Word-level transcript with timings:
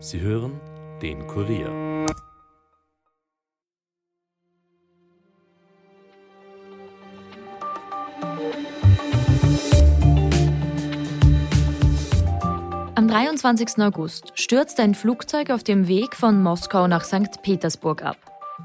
Sie 0.00 0.20
hören 0.20 0.60
den 1.02 1.26
Kurier. 1.26 1.68
Am 12.94 13.08
23. 13.08 13.78
August 13.78 14.32
stürzt 14.34 14.78
ein 14.78 14.94
Flugzeug 14.94 15.50
auf 15.50 15.64
dem 15.64 15.88
Weg 15.88 16.14
von 16.14 16.40
Moskau 16.44 16.86
nach 16.86 17.02
St. 17.02 17.42
Petersburg 17.42 18.04
ab. 18.04 18.16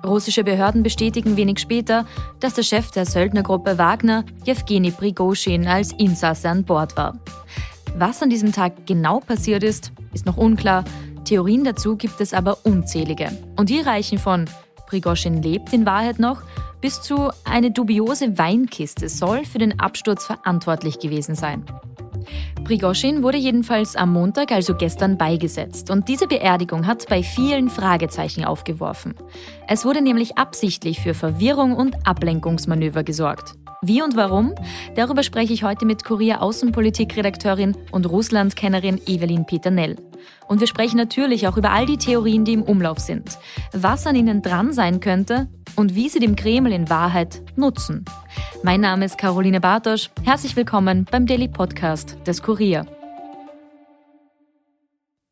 Russische 0.06 0.44
Behörden 0.44 0.84
bestätigen 0.84 1.36
wenig 1.36 1.58
später, 1.58 2.06
dass 2.42 2.54
der 2.54 2.64
Chef 2.64 2.92
der 2.92 3.08
Söldnergruppe 3.08 3.80
Wagner, 3.80 4.24
Jewgeni 4.44 4.92
Prigoschin, 4.92 5.68
als 5.68 5.94
Insasse 5.94 6.50
an 6.50 6.64
Bord 6.64 6.96
war. 6.96 7.18
Was 7.96 8.22
an 8.22 8.30
diesem 8.30 8.52
Tag 8.52 8.86
genau 8.86 9.20
passiert 9.20 9.64
ist, 9.64 9.92
ist 10.14 10.26
noch 10.28 10.38
unklar. 10.38 10.84
Theorien 11.26 11.64
dazu 11.64 11.96
gibt 11.96 12.20
es 12.22 12.34
aber 12.34 12.58
unzählige. 12.64 13.32
Und 13.58 13.70
die 13.70 13.82
reichen 13.82 14.18
von 14.18 14.46
Prigoschin 14.88 15.42
lebt 15.42 15.74
in 15.74 15.86
Wahrheit 15.86 16.20
noch 16.20 16.42
bis 16.84 17.02
zu 17.02 17.32
eine 17.46 17.72
dubiose 17.72 18.38
Weinkiste 18.38 19.08
soll 19.08 19.46
für 19.46 19.58
den 19.58 19.80
Absturz 19.80 20.26
verantwortlich 20.26 21.00
gewesen 21.00 21.34
sein. 21.34 21.64
Prigoschin 22.66 23.24
wurde 23.24 23.38
jedenfalls 23.38 23.96
am 23.96 24.12
Montag, 24.12 24.52
also 24.52 24.76
gestern, 24.76 25.18
beigesetzt. 25.18 25.90
Und 25.90 26.10
diese 26.10 26.28
Beerdigung 26.28 26.86
hat 26.86 27.08
bei 27.08 27.24
vielen 27.24 27.70
Fragezeichen 27.70 28.44
aufgeworfen. 28.44 29.16
Es 29.68 29.86
wurde 29.86 30.02
nämlich 30.02 30.38
absichtlich 30.38 31.00
für 31.00 31.14
Verwirrung 31.14 31.74
und 31.74 32.06
Ablenkungsmanöver 32.06 33.04
gesorgt. 33.04 33.56
Wie 33.86 34.02
und 34.02 34.16
warum? 34.16 34.56
Darüber 34.96 35.24
spreche 35.24 35.52
ich 35.52 35.66
heute 35.66 35.86
mit 35.86 36.06
Kurier 36.06 36.42
Außenpolitik-Redakteurin 36.42 37.76
und 37.92 38.10
Russland-Kennerin 38.10 39.02
Evelyn 39.08 39.46
Peternell. 39.46 39.98
Und 40.48 40.62
wir 40.62 40.68
sprechen 40.68 40.96
natürlich 40.96 41.50
auch 41.50 41.58
über 41.58 41.72
all 41.72 41.86
die 41.86 41.98
Theorien, 41.98 42.46
die 42.46 42.54
im 42.54 42.64
Umlauf 42.64 43.00
sind, 43.00 43.38
was 43.74 44.08
an 44.08 44.16
ihnen 44.16 44.42
dran 44.42 44.72
sein 44.72 45.02
könnte 45.02 45.50
und 45.76 45.96
wie 45.96 46.08
sie 46.08 46.20
dem 46.20 46.38
Kreml 46.38 46.72
in 46.72 46.90
Wahrheit 46.90 47.42
nutzen. 47.58 48.06
Mein 48.64 48.80
Name 48.80 49.04
ist 49.04 49.18
Caroline 49.18 49.60
Bartosch. 49.60 50.12
Herzlich 50.24 50.56
willkommen 50.56 51.06
beim 51.12 51.26
Daily 51.26 51.50
Podcast 51.50 52.16
des 52.26 52.42
Kurier. 52.42 52.86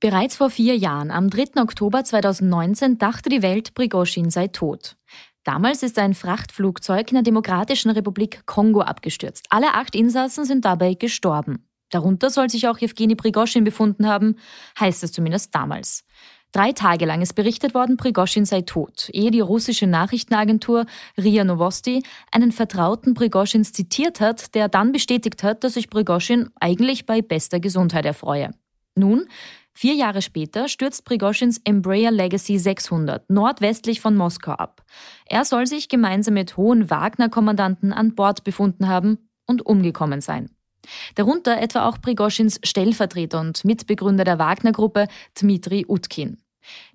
Bereits 0.02 0.36
vor 0.36 0.50
vier 0.50 0.76
Jahren, 0.76 1.10
am 1.10 1.30
3. 1.30 1.62
Oktober 1.62 2.04
2019, 2.04 2.98
dachte 2.98 3.30
die 3.30 3.44
Welt, 3.44 3.76
Prigoschin 3.76 4.30
sei 4.30 4.48
tot. 4.48 4.98
Damals 5.44 5.82
ist 5.82 5.98
ein 5.98 6.14
Frachtflugzeug 6.14 7.10
in 7.12 7.16
der 7.16 7.24
Demokratischen 7.24 7.90
Republik 7.90 8.46
Kongo 8.46 8.82
abgestürzt. 8.82 9.48
Alle 9.50 9.74
acht 9.74 9.96
Insassen 9.96 10.46
sind 10.46 10.66
dabei 10.66 10.94
gestorben. 10.94 11.68
Darunter 11.90 12.30
soll 12.30 12.50
sich 12.50 12.68
auch 12.68 12.78
Jewgeni 12.78 13.16
Prigoschin 13.16 13.64
befunden 13.64 14.08
haben, 14.08 14.38
heißt 14.80 15.04
es 15.04 15.12
zumindest 15.12 15.54
damals. 15.54 16.06
Drei 16.52 16.74
Tage 16.74 17.06
lang 17.06 17.22
ist 17.22 17.34
berichtet 17.34 17.74
worden, 17.74 17.96
Prigoschin 17.96 18.46
sei 18.46 18.62
tot, 18.62 19.10
ehe 19.14 19.32
die 19.32 19.40
russische 19.40 19.88
Nachrichtenagentur 19.88 20.86
RIA 21.18 21.46
Novosti 21.46 22.04
einen 22.32 22.52
Vertrauten 22.52 23.14
Prigoschins 23.14 23.72
zitiert 23.72 24.20
hat, 24.20 24.54
der 24.54 24.68
dann 24.68 24.92
bestätigt 24.92 25.44
hat, 25.44 25.64
dass 25.64 25.74
sich 25.74 25.90
Prigoschin 25.90 26.50
eigentlich 26.60 27.06
bei 27.06 27.22
bester 27.22 27.62
Gesundheit 27.62 28.06
erfreue. 28.06 28.52
Nun, 28.96 29.28
Vier 29.74 29.94
Jahre 29.94 30.22
später 30.22 30.68
stürzt 30.68 31.06
Prigoschins 31.06 31.60
Embraer 31.64 32.12
Legacy 32.12 32.60
600 32.60 33.30
nordwestlich 33.30 34.02
von 34.02 34.16
Moskau 34.16 34.52
ab. 34.52 34.84
Er 35.26 35.46
soll 35.46 35.66
sich 35.66 35.90
gemeinsam 35.90 36.34
mit 36.34 36.58
hohen 36.58 36.90
Wagner-Kommandanten 36.90 37.94
an 37.94 38.14
Bord 38.14 38.44
befunden 38.44 38.88
haben 38.88 39.30
und 39.48 39.66
umgekommen 39.66 40.22
sein. 40.22 40.50
Darunter 41.16 41.60
etwa 41.60 41.88
auch 41.88 42.02
Prigoschins 42.02 42.60
Stellvertreter 42.64 43.40
und 43.40 43.64
Mitbegründer 43.64 44.24
der 44.24 44.40
Wagner-Gruppe 44.40 45.08
Dmitri 45.40 45.86
Utkin. 45.88 46.38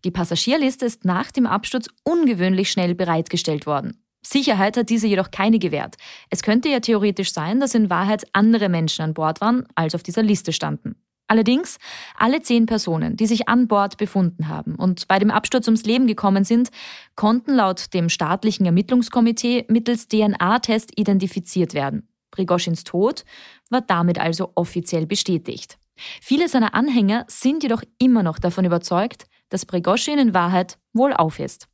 Die 0.05 0.11
Passagierliste 0.11 0.87
ist 0.87 1.05
nach 1.05 1.31
dem 1.31 1.47
Absturz 1.47 1.89
ungewöhnlich 2.05 2.71
schnell 2.71 2.95
bereitgestellt 2.95 3.67
worden. 3.67 4.03
Sicherheit 4.25 4.77
hat 4.77 4.91
diese 4.91 5.07
jedoch 5.07 5.31
keine 5.31 5.59
gewährt. 5.59 5.97
Es 6.31 6.43
könnte 6.43 6.69
ja 6.69 6.81
theoretisch 6.81 7.33
sein, 7.33 7.61
dass 7.61 7.75
in 7.75 7.91
Wahrheit 7.91 8.27
andere 8.33 8.69
Menschen 8.69 9.03
an 9.03 9.15
Bord 9.15 9.41
waren, 9.41 9.67
als 9.77 9.95
auf 9.95 10.03
dieser 10.03 10.23
Liste 10.23 10.53
standen. 10.53 10.97
Allerdings, 11.29 11.79
alle 12.17 12.41
zehn 12.41 12.67
Personen, 12.67 13.17
die 13.17 13.27
sich 13.27 13.49
an 13.49 13.67
Bord 13.67 13.97
befunden 13.97 14.49
haben 14.49 14.77
und 14.77 15.09
bei 15.09 15.19
dem 15.19 15.31
Absturz 15.31 15.67
ums 15.67 15.85
Leben 15.85 16.07
gekommen 16.07 16.45
sind, 16.45 16.71
konnten 17.17 17.55
laut 17.55 17.93
dem 17.95 18.09
staatlichen 18.09 18.65
Ermittlungskomitee 18.65 19.65
mittels 19.69 20.07
DNA-Test 20.09 20.93
identifiziert 20.99 21.75
werden. 21.75 22.09
Prigoschins 22.31 22.85
Tod 22.85 23.25
war 23.71 23.81
damit 23.81 24.19
also 24.19 24.53
offiziell 24.55 25.07
bestätigt. 25.07 25.79
Viele 26.21 26.49
seiner 26.49 26.75
Anhänger 26.75 27.25
sind 27.29 27.63
jedoch 27.63 27.83
immer 27.99 28.23
noch 28.23 28.39
davon 28.39 28.65
überzeugt, 28.65 29.25
dass 29.49 29.67
Prigoschin 29.67 30.19
in 30.19 30.35
Wahrheit 30.35 30.79
wohlauf 30.93 31.39
ist. 31.39 31.69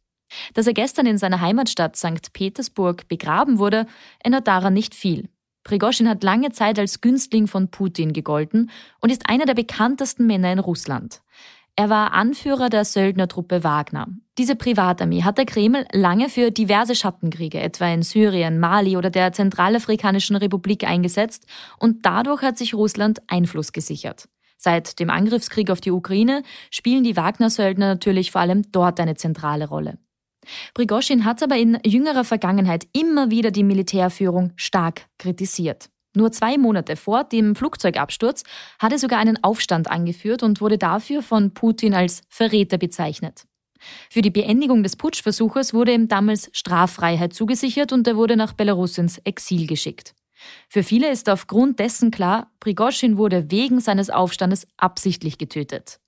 Dass 0.54 0.66
er 0.66 0.72
gestern 0.72 1.06
in 1.06 1.18
seiner 1.18 1.40
Heimatstadt 1.40 1.96
St. 1.96 2.32
Petersburg 2.32 3.08
begraben 3.08 3.58
wurde, 3.58 3.86
ändert 4.20 4.46
daran 4.46 4.72
nicht 4.72 4.94
viel. 4.94 5.28
Prigoschin 5.64 6.08
hat 6.08 6.22
lange 6.22 6.50
Zeit 6.50 6.78
als 6.78 7.00
Günstling 7.00 7.46
von 7.46 7.68
Putin 7.68 8.12
gegolten 8.12 8.70
und 9.00 9.10
ist 9.10 9.28
einer 9.28 9.46
der 9.46 9.54
bekanntesten 9.54 10.26
Männer 10.26 10.52
in 10.52 10.58
Russland. 10.58 11.22
Er 11.74 11.88
war 11.88 12.12
Anführer 12.12 12.68
der 12.68 12.84
Söldnertruppe 12.84 13.64
Wagner. 13.64 14.06
Diese 14.36 14.56
Privatarmee 14.56 15.22
hat 15.22 15.38
der 15.38 15.46
Kreml 15.46 15.86
lange 15.92 16.28
für 16.28 16.50
diverse 16.50 16.94
Schattenkriege, 16.94 17.60
etwa 17.60 17.86
in 17.86 18.02
Syrien, 18.02 18.58
Mali 18.58 18.96
oder 18.96 19.08
der 19.08 19.32
Zentralafrikanischen 19.32 20.36
Republik 20.36 20.84
eingesetzt 20.84 21.46
und 21.78 22.04
dadurch 22.04 22.42
hat 22.42 22.58
sich 22.58 22.74
Russland 22.74 23.22
Einfluss 23.26 23.72
gesichert. 23.72 24.28
Seit 24.58 25.00
dem 25.00 25.10
Angriffskrieg 25.10 25.70
auf 25.70 25.80
die 25.80 25.90
Ukraine 25.90 26.42
spielen 26.70 27.04
die 27.04 27.16
Wagner-Söldner 27.16 27.86
natürlich 27.86 28.30
vor 28.30 28.42
allem 28.42 28.70
dort 28.70 29.00
eine 29.00 29.16
zentrale 29.16 29.66
Rolle. 29.66 29.98
Prigoschin 30.74 31.24
hat 31.24 31.42
aber 31.42 31.56
in 31.56 31.78
jüngerer 31.84 32.24
Vergangenheit 32.24 32.86
immer 32.92 33.30
wieder 33.30 33.50
die 33.50 33.64
Militärführung 33.64 34.52
stark 34.56 35.06
kritisiert. 35.18 35.88
Nur 36.14 36.30
zwei 36.30 36.58
Monate 36.58 36.96
vor 36.96 37.24
dem 37.24 37.54
Flugzeugabsturz 37.56 38.42
hat 38.78 38.92
er 38.92 38.98
sogar 38.98 39.18
einen 39.18 39.42
Aufstand 39.42 39.90
angeführt 39.90 40.42
und 40.42 40.60
wurde 40.60 40.76
dafür 40.76 41.22
von 41.22 41.54
Putin 41.54 41.94
als 41.94 42.22
Verräter 42.28 42.76
bezeichnet. 42.76 43.44
Für 44.10 44.22
die 44.22 44.30
Beendigung 44.30 44.82
des 44.82 44.96
Putschversuches 44.96 45.74
wurde 45.74 45.92
ihm 45.92 46.08
damals 46.08 46.50
Straffreiheit 46.52 47.32
zugesichert 47.32 47.92
und 47.92 48.06
er 48.06 48.16
wurde 48.16 48.36
nach 48.36 48.52
Belarus 48.52 48.98
ins 48.98 49.18
Exil 49.18 49.66
geschickt. 49.66 50.14
Für 50.68 50.82
viele 50.82 51.10
ist 51.10 51.28
aufgrund 51.28 51.78
dessen 51.78 52.10
klar, 52.10 52.50
Prigoschin 52.60 53.16
wurde 53.16 53.50
wegen 53.50 53.80
seines 53.80 54.10
Aufstandes 54.10 54.66
absichtlich 54.76 55.38
getötet. 55.38 55.98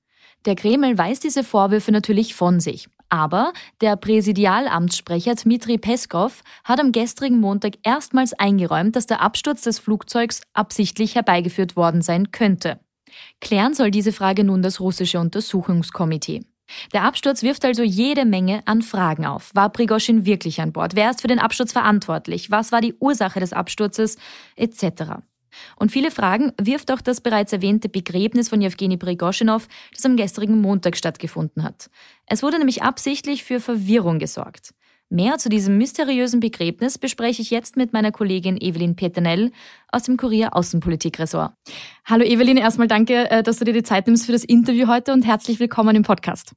Der 0.44 0.56
Kreml 0.56 0.98
weist 0.98 1.24
diese 1.24 1.44
Vorwürfe 1.44 1.92
natürlich 1.92 2.34
von 2.34 2.60
sich. 2.60 2.88
Aber 3.08 3.52
der 3.80 3.96
Präsidialamtssprecher 3.96 5.34
Dmitri 5.34 5.78
Peskov 5.78 6.42
hat 6.64 6.80
am 6.80 6.92
gestrigen 6.92 7.38
Montag 7.38 7.74
erstmals 7.82 8.32
eingeräumt, 8.32 8.96
dass 8.96 9.06
der 9.06 9.20
Absturz 9.20 9.62
des 9.62 9.78
Flugzeugs 9.78 10.42
absichtlich 10.52 11.14
herbeigeführt 11.14 11.76
worden 11.76 12.02
sein 12.02 12.32
könnte. 12.32 12.80
Klären 13.40 13.74
soll 13.74 13.90
diese 13.90 14.12
Frage 14.12 14.44
nun 14.44 14.62
das 14.62 14.80
russische 14.80 15.20
Untersuchungskomitee. 15.20 16.44
Der 16.92 17.04
Absturz 17.04 17.42
wirft 17.42 17.64
also 17.64 17.82
jede 17.82 18.24
Menge 18.24 18.62
an 18.64 18.82
Fragen 18.82 19.26
auf. 19.26 19.50
War 19.54 19.70
Prigoschin 19.70 20.24
wirklich 20.24 20.60
an 20.60 20.72
Bord? 20.72 20.96
Wer 20.96 21.10
ist 21.10 21.20
für 21.20 21.28
den 21.28 21.38
Absturz 21.38 21.72
verantwortlich? 21.72 22.50
Was 22.50 22.72
war 22.72 22.80
die 22.80 22.94
Ursache 22.94 23.38
des 23.38 23.52
Absturzes? 23.52 24.16
Etc. 24.56 24.84
Und 25.76 25.92
viele 25.92 26.10
Fragen 26.10 26.52
wirft 26.60 26.90
auch 26.90 27.00
das 27.00 27.20
bereits 27.20 27.52
erwähnte 27.52 27.88
Begräbnis 27.88 28.48
von 28.48 28.60
Jewgeni 28.60 28.96
Prigoschinow, 28.96 29.66
das 29.92 30.04
am 30.06 30.16
gestrigen 30.16 30.60
Montag 30.60 30.96
stattgefunden 30.96 31.62
hat. 31.62 31.90
Es 32.26 32.42
wurde 32.42 32.58
nämlich 32.58 32.82
absichtlich 32.82 33.44
für 33.44 33.60
Verwirrung 33.60 34.18
gesorgt. 34.18 34.74
Mehr 35.10 35.38
zu 35.38 35.48
diesem 35.48 35.78
mysteriösen 35.78 36.40
Begräbnis 36.40 36.98
bespreche 36.98 37.42
ich 37.42 37.50
jetzt 37.50 37.76
mit 37.76 37.92
meiner 37.92 38.10
Kollegin 38.10 38.56
Evelyn 38.60 38.96
Peternell 38.96 39.52
aus 39.88 40.04
dem 40.04 40.16
Kurier 40.16 40.56
Außenpolitik-Ressort. 40.56 41.52
Hallo 42.04 42.24
Evelyn, 42.24 42.56
erstmal 42.56 42.88
danke, 42.88 43.30
äh, 43.30 43.42
dass 43.42 43.58
du 43.58 43.64
dir 43.64 43.74
die 43.74 43.82
Zeit 43.82 44.06
nimmst 44.06 44.26
für 44.26 44.32
das 44.32 44.44
Interview 44.44 44.88
heute 44.88 45.12
und 45.12 45.24
herzlich 45.24 45.60
willkommen 45.60 45.94
im 45.94 46.02
Podcast. 46.02 46.52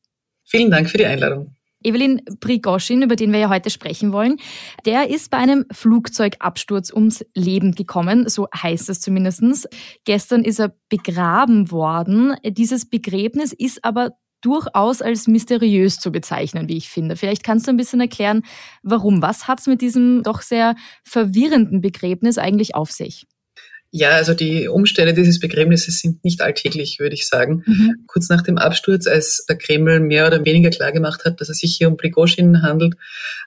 Vielen 0.45 0.71
Dank 0.71 0.89
für 0.89 0.97
die 0.97 1.05
Einladung. 1.05 1.56
Evelyn 1.87 2.21
Prigoschin, 2.39 3.01
über 3.01 3.15
den 3.15 3.31
wir 3.31 3.39
ja 3.39 3.49
heute 3.49 3.69
sprechen 3.69 4.11
wollen, 4.11 4.37
der 4.85 5.09
ist 5.09 5.31
bei 5.31 5.37
einem 5.37 5.65
Flugzeugabsturz 5.71 6.91
ums 6.91 7.25
Leben 7.33 7.73
gekommen, 7.73 8.27
so 8.27 8.47
heißt 8.55 8.89
es 8.89 8.99
zumindest. 8.99 9.67
Gestern 10.05 10.43
ist 10.43 10.59
er 10.59 10.73
begraben 10.89 11.71
worden. 11.71 12.35
Dieses 12.43 12.89
Begräbnis 12.89 13.53
ist 13.53 13.83
aber 13.83 14.11
durchaus 14.41 15.01
als 15.01 15.27
mysteriös 15.27 15.99
zu 15.99 16.11
bezeichnen, 16.11 16.67
wie 16.69 16.77
ich 16.77 16.89
finde. 16.89 17.15
Vielleicht 17.15 17.43
kannst 17.43 17.67
du 17.67 17.71
ein 17.71 17.77
bisschen 17.77 17.99
erklären, 17.99 18.43
warum. 18.83 19.21
Was 19.21 19.47
hat 19.47 19.59
es 19.59 19.67
mit 19.67 19.81
diesem 19.81 20.23
doch 20.23 20.41
sehr 20.41 20.75
verwirrenden 21.03 21.81
Begräbnis 21.81 22.37
eigentlich 22.37 22.75
auf 22.75 22.91
sich? 22.91 23.25
Ja, 23.91 24.09
also 24.11 24.33
die 24.33 24.67
Umstände 24.67 25.13
dieses 25.13 25.39
Begräbnisses 25.39 26.01
sind 26.01 26.21
nicht 26.25 26.41
alltäglich, 26.41 26.99
würde 26.99 27.15
ich 27.15 27.25
sagen. 27.25 27.63
Mhm. 27.65 27.95
Kurz 28.05 28.27
nach 28.27 28.41
dem 28.41 28.57
Absturz, 28.57 29.07
als 29.07 29.45
der 29.47 29.57
Kreml 29.57 30.01
mehr 30.01 30.27
oder 30.27 30.43
weniger 30.43 30.69
klar 30.71 30.91
gemacht 30.91 31.23
hat, 31.23 31.39
dass 31.39 31.47
es 31.47 31.59
sich 31.59 31.77
hier 31.77 31.87
um 31.87 31.95
Prigozhin 31.95 32.61
handelt, 32.63 32.95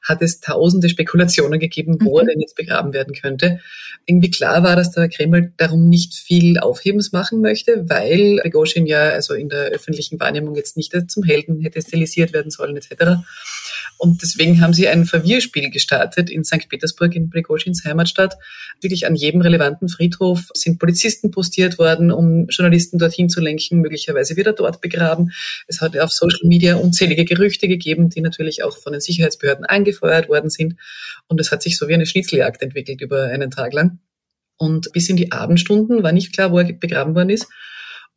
hat 0.03 0.23
es 0.23 0.41
tausende 0.41 0.89
Spekulationen 0.89 1.61
gegeben, 1.61 1.99
wo 2.01 2.15
mhm. 2.15 2.21
er 2.21 2.33
denn 2.33 2.41
jetzt 2.41 2.57
begraben 2.57 2.95
werden 2.95 3.15
könnte. 3.15 3.61
Irgendwie 4.07 4.31
klar 4.31 4.63
war, 4.63 4.77
dass 4.77 4.93
der 4.93 5.11
Kreml 5.11 5.53
darum 5.59 5.91
nicht 5.91 6.15
viel 6.15 6.59
Aufhebens 6.59 7.13
machen 7.13 7.43
möchte, 7.43 7.91
weil 7.91 8.39
Prigozhin 8.41 8.87
ja 8.87 9.11
also 9.11 9.35
in 9.35 9.51
der 9.51 9.65
öffentlichen 9.67 10.19
Wahrnehmung 10.21 10.55
jetzt 10.55 10.79
nicht 10.79 10.95
zum 11.11 11.23
Helden 11.23 11.61
hätte 11.61 11.83
stilisiert 11.83 12.33
werden 12.33 12.51
sollen 12.51 12.79
etc. 12.79 13.21
Und 13.99 14.23
deswegen 14.23 14.63
haben 14.63 14.73
sie 14.73 14.89
ein 14.89 15.05
Verwirrspiel 15.05 15.69
gestartet 15.71 16.31
in 16.31 16.45
St. 16.45 16.71
Petersburg, 16.71 17.15
in 17.15 17.29
Prigozhins 17.29 17.85
Heimatstadt. 17.85 18.37
Wirklich 18.81 19.07
an 19.07 19.15
jedem 19.15 19.43
relevanten 19.43 19.91
Friedhof 19.91 20.30
sind 20.55 20.79
Polizisten 20.79 21.31
postiert 21.31 21.79
worden, 21.79 22.11
um 22.11 22.47
Journalisten 22.49 22.99
dorthin 22.99 23.29
zu 23.29 23.41
lenken. 23.41 23.81
Möglicherweise 23.81 24.37
wird 24.37 24.59
dort 24.59 24.81
begraben. 24.81 25.33
Es 25.67 25.81
hat 25.81 25.99
auf 25.99 26.11
Social 26.13 26.47
Media 26.49 26.77
unzählige 26.77 27.25
Gerüchte 27.25 27.69
gegeben, 27.69 28.11
die 28.11 28.21
natürlich 28.21 28.63
auch 28.65 28.77
von 28.77 28.93
den 28.93 29.01
Sicherheitsbehörden 29.01 29.65
angefeuert 29.65 30.29
worden 30.29 30.51
sind. 30.51 30.77
Und 31.29 31.41
es 31.41 31.53
hat 31.53 31.63
sich 31.63 31.77
so 31.77 31.89
wie 31.89 31.95
eine 31.95 32.07
Schnitzeljagd 32.07 32.63
entwickelt 32.63 33.01
über 33.01 33.25
einen 33.25 33.51
Tag 33.51 33.73
lang. 33.73 33.99
Und 34.57 34.93
bis 34.93 35.09
in 35.09 35.17
die 35.17 35.33
Abendstunden 35.33 36.03
war 36.03 36.13
nicht 36.13 36.35
klar, 36.35 36.53
wo 36.53 36.59
er 36.59 36.73
begraben 36.73 37.15
worden 37.15 37.31
ist. 37.31 37.49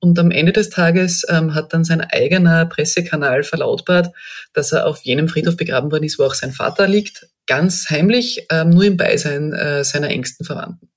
Und 0.04 0.19
am 0.19 0.31
Ende 0.31 0.51
des 0.51 0.69
Tages 0.69 1.24
ähm, 1.30 1.56
hat 1.56 1.74
dann 1.74 1.86
sein 1.86 2.01
eigener 2.01 2.65
Pressekanal 2.65 3.44
verlautbart, 3.44 4.13
dass 4.51 4.74
er 4.74 4.86
auf 4.86 5.01
jenem 5.04 5.30
Friedhof 5.30 5.56
begraben 5.56 5.94
worden 5.94 6.04
ist, 6.04 6.19
wo 6.19 6.24
auch 6.24 6.33
sein 6.33 6.51
Vater 6.51 6.89
liegt, 6.89 7.30
ganz 7.48 7.89
heimlich, 7.89 8.45
ähm, 8.50 8.71
nur 8.71 8.83
im 8.83 8.98
Beisein 8.98 9.54
äh, 9.54 9.86
seiner 9.86 10.10
engsten 10.10 10.45
Verwandten. 10.45 10.89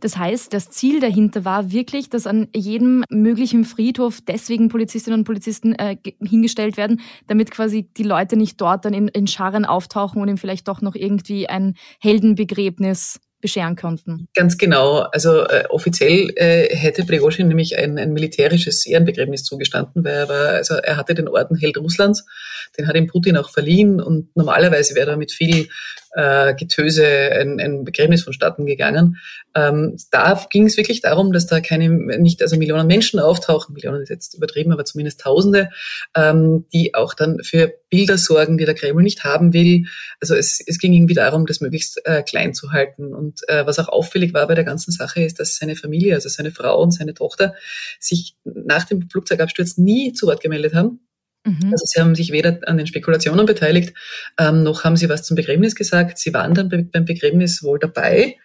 Das 0.00 0.16
heißt, 0.16 0.52
das 0.52 0.70
Ziel 0.70 1.00
dahinter 1.00 1.44
war 1.44 1.70
wirklich, 1.72 2.10
dass 2.10 2.26
an 2.26 2.48
jedem 2.54 3.04
möglichen 3.10 3.64
Friedhof 3.64 4.20
deswegen 4.26 4.68
Polizistinnen 4.68 5.20
und 5.20 5.24
Polizisten 5.24 5.74
äh, 5.74 5.96
hingestellt 6.22 6.76
werden, 6.76 7.00
damit 7.26 7.50
quasi 7.50 7.88
die 7.96 8.02
Leute 8.02 8.36
nicht 8.36 8.60
dort 8.60 8.84
dann 8.84 8.94
in, 8.94 9.08
in 9.08 9.26
Scharen 9.26 9.64
auftauchen 9.64 10.20
und 10.20 10.28
ihm 10.28 10.38
vielleicht 10.38 10.68
doch 10.68 10.80
noch 10.80 10.94
irgendwie 10.94 11.48
ein 11.48 11.74
Heldenbegräbnis 12.00 13.20
bescheren 13.40 13.76
konnten. 13.76 14.28
Ganz 14.34 14.58
genau. 14.58 15.06
Also 15.12 15.44
äh, 15.44 15.64
offiziell 15.68 16.30
äh, 16.36 16.74
hätte 16.74 17.04
Prigozhin 17.04 17.48
nämlich 17.48 17.78
ein, 17.78 17.98
ein 17.98 18.12
militärisches 18.12 18.86
Ehrenbegräbnis 18.86 19.44
zugestanden, 19.44 20.04
weil 20.04 20.12
er 20.12 20.28
war, 20.28 20.48
also 20.48 20.74
er 20.74 20.96
hatte 20.96 21.14
den 21.14 21.28
Orden 21.28 21.56
Held 21.56 21.78
Russlands, 21.78 22.26
den 22.78 22.86
hat 22.86 22.96
ihm 22.96 23.06
Putin 23.06 23.36
auch 23.36 23.50
verliehen 23.50 24.00
und 24.00 24.34
normalerweise 24.36 24.94
wäre 24.94 25.12
er 25.12 25.16
mit 25.16 25.32
viel 25.32 25.68
äh, 26.14 26.54
Getöse 26.54 27.06
ein, 27.06 27.60
ein 27.60 27.84
Begräbnis 27.84 28.24
vonstatten 28.24 28.66
gegangen. 28.66 29.16
Ähm, 29.54 29.96
da 30.10 30.40
ging 30.50 30.66
es 30.66 30.76
wirklich 30.76 31.00
darum, 31.00 31.32
dass 31.32 31.46
da 31.46 31.60
keine, 31.60 31.88
nicht 31.88 32.42
also 32.42 32.56
Millionen 32.56 32.86
Menschen 32.86 33.20
auftauchen, 33.20 33.74
Millionen 33.74 34.02
ist 34.02 34.08
jetzt 34.08 34.34
übertrieben, 34.34 34.72
aber 34.72 34.84
zumindest 34.84 35.20
Tausende, 35.20 35.70
ähm, 36.14 36.66
die 36.72 36.94
auch 36.94 37.14
dann 37.14 37.42
für 37.42 37.72
Bilder 37.90 38.18
sorgen, 38.18 38.58
die 38.58 38.64
der 38.64 38.74
Kreml 38.74 39.02
nicht 39.02 39.24
haben 39.24 39.52
will. 39.52 39.86
Also 40.20 40.34
es, 40.34 40.62
es 40.64 40.78
ging 40.78 40.92
irgendwie 40.92 41.14
darum, 41.14 41.46
das 41.46 41.60
möglichst 41.60 42.00
äh, 42.04 42.22
klein 42.22 42.54
zu 42.54 42.72
halten. 42.72 43.12
Und 43.14 43.40
äh, 43.48 43.66
was 43.66 43.78
auch 43.78 43.88
auffällig 43.88 44.32
war 44.32 44.46
bei 44.46 44.54
der 44.54 44.64
ganzen 44.64 44.92
Sache, 44.92 45.22
ist, 45.22 45.40
dass 45.40 45.56
seine 45.56 45.76
Familie, 45.76 46.14
also 46.14 46.28
seine 46.28 46.52
Frau 46.52 46.80
und 46.80 46.92
seine 46.92 47.14
Tochter, 47.14 47.54
sich 47.98 48.36
nach 48.44 48.84
dem 48.84 49.08
Flugzeugabsturz 49.08 49.76
nie 49.76 50.12
zu 50.12 50.26
Wort 50.26 50.40
gemeldet 50.40 50.74
haben 50.74 51.00
Mhm. 51.44 51.70
Also 51.72 51.84
sie 51.86 52.00
haben 52.00 52.14
sich 52.14 52.32
weder 52.32 52.60
an 52.66 52.76
den 52.76 52.86
Spekulationen 52.86 53.46
beteiligt, 53.46 53.94
ähm, 54.38 54.62
noch 54.62 54.84
haben 54.84 54.96
sie 54.96 55.08
was 55.08 55.22
zum 55.22 55.36
Begräbnis 55.36 55.74
gesagt. 55.74 56.18
Sie 56.18 56.34
waren 56.34 56.54
dann 56.54 56.68
beim 56.68 57.04
Begräbnis 57.04 57.62
wohl 57.62 57.78
dabei. 57.78 58.36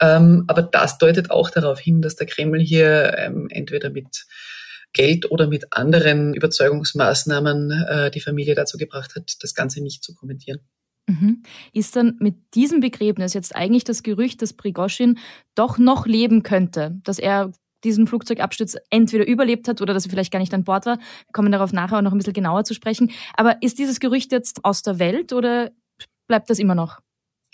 Ähm, 0.00 0.44
aber 0.46 0.62
das 0.62 0.98
deutet 0.98 1.30
auch 1.30 1.50
darauf 1.50 1.80
hin, 1.80 2.02
dass 2.02 2.16
der 2.16 2.26
Kreml 2.26 2.60
hier 2.60 3.16
ähm, 3.16 3.48
entweder 3.50 3.90
mit 3.90 4.26
Geld 4.92 5.30
oder 5.30 5.46
mit 5.46 5.72
anderen 5.72 6.34
Überzeugungsmaßnahmen 6.34 7.70
äh, 7.70 8.10
die 8.10 8.20
Familie 8.20 8.54
dazu 8.54 8.78
gebracht 8.78 9.14
hat, 9.14 9.36
das 9.40 9.54
Ganze 9.54 9.82
nicht 9.82 10.04
zu 10.04 10.14
kommentieren. 10.14 10.60
Mhm. 11.06 11.42
Ist 11.72 11.96
dann 11.96 12.16
mit 12.18 12.34
diesem 12.54 12.80
Begräbnis 12.80 13.32
jetzt 13.32 13.54
eigentlich 13.54 13.84
das 13.84 14.02
Gerücht, 14.02 14.42
dass 14.42 14.54
Prigoschin 14.54 15.18
doch 15.54 15.78
noch 15.78 16.06
leben 16.06 16.42
könnte, 16.42 16.98
dass 17.04 17.18
er 17.18 17.52
diesen 17.86 18.06
Flugzeugabsturz 18.06 18.76
entweder 18.90 19.26
überlebt 19.26 19.68
hat 19.68 19.80
oder 19.80 19.94
dass 19.94 20.04
er 20.04 20.10
vielleicht 20.10 20.32
gar 20.32 20.40
nicht 20.40 20.52
an 20.52 20.64
Bord 20.64 20.86
war. 20.86 20.98
Wir 20.98 21.32
kommen 21.32 21.52
darauf 21.52 21.72
nachher 21.72 21.98
auch 21.98 22.02
noch 22.02 22.12
ein 22.12 22.18
bisschen 22.18 22.32
genauer 22.32 22.64
zu 22.64 22.74
sprechen. 22.74 23.10
Aber 23.34 23.62
ist 23.62 23.78
dieses 23.78 24.00
Gerücht 24.00 24.32
jetzt 24.32 24.64
aus 24.64 24.82
der 24.82 24.98
Welt 24.98 25.32
oder 25.32 25.70
bleibt 26.26 26.50
das 26.50 26.58
immer 26.58 26.74
noch? 26.74 27.00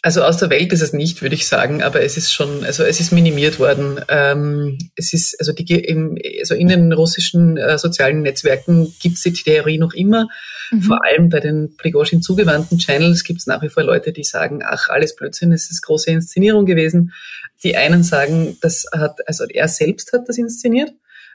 Also 0.04 0.24
aus 0.24 0.36
der 0.36 0.50
Welt 0.50 0.72
ist 0.72 0.82
es 0.82 0.92
nicht, 0.92 1.22
würde 1.22 1.36
ich 1.36 1.46
sagen, 1.46 1.80
aber 1.80 2.02
es 2.02 2.16
ist 2.16 2.32
schon, 2.32 2.64
also 2.64 2.82
es 2.82 2.98
ist 2.98 3.12
minimiert 3.12 3.60
worden. 3.60 4.00
Ähm, 4.08 4.76
es 4.96 5.12
ist, 5.12 5.38
also, 5.38 5.52
die, 5.52 5.76
im, 5.76 6.18
also 6.40 6.56
in 6.56 6.66
den 6.66 6.92
russischen 6.92 7.56
äh, 7.56 7.78
sozialen 7.78 8.22
Netzwerken 8.22 8.92
gibt 9.00 9.16
es 9.16 9.22
die 9.22 9.32
Theorie 9.32 9.78
noch 9.78 9.94
immer. 9.94 10.28
Mhm. 10.72 10.82
Vor 10.82 11.04
allem 11.04 11.28
bei 11.28 11.38
den 11.38 11.76
Prigozhin 11.76 12.20
zugewandten 12.20 12.78
Channels 12.78 13.22
gibt 13.22 13.38
es 13.38 13.46
nach 13.46 13.62
wie 13.62 13.68
vor 13.68 13.84
Leute, 13.84 14.12
die 14.12 14.24
sagen, 14.24 14.62
ach, 14.64 14.88
alles 14.88 15.14
Blödsinn, 15.14 15.52
es 15.52 15.70
ist 15.70 15.82
große 15.82 16.10
Inszenierung 16.10 16.66
gewesen. 16.66 17.12
Die 17.62 17.76
einen 17.76 18.02
sagen, 18.02 18.56
das 18.60 18.86
hat, 18.92 19.20
also 19.28 19.44
er 19.44 19.68
selbst 19.68 20.12
hat 20.12 20.28
das 20.28 20.36
inszeniert. 20.36 20.90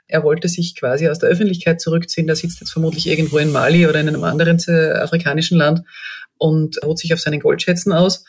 Er 0.09 0.23
wollte 0.23 0.49
sich 0.49 0.75
quasi 0.75 1.07
aus 1.07 1.19
der 1.19 1.29
Öffentlichkeit 1.29 1.79
zurückziehen. 1.79 2.27
Der 2.27 2.35
sitzt 2.35 2.59
jetzt 2.59 2.71
vermutlich 2.71 3.07
irgendwo 3.07 3.37
in 3.37 3.53
Mali 3.53 3.87
oder 3.87 4.01
in 4.01 4.09
einem 4.09 4.25
anderen 4.25 4.59
äh, 4.67 4.91
afrikanischen 4.91 5.57
Land 5.57 5.83
und 6.37 6.83
ruht 6.83 6.99
sich 6.99 7.13
auf 7.13 7.21
seinen 7.21 7.39
Goldschätzen 7.39 7.93
aus. 7.93 8.25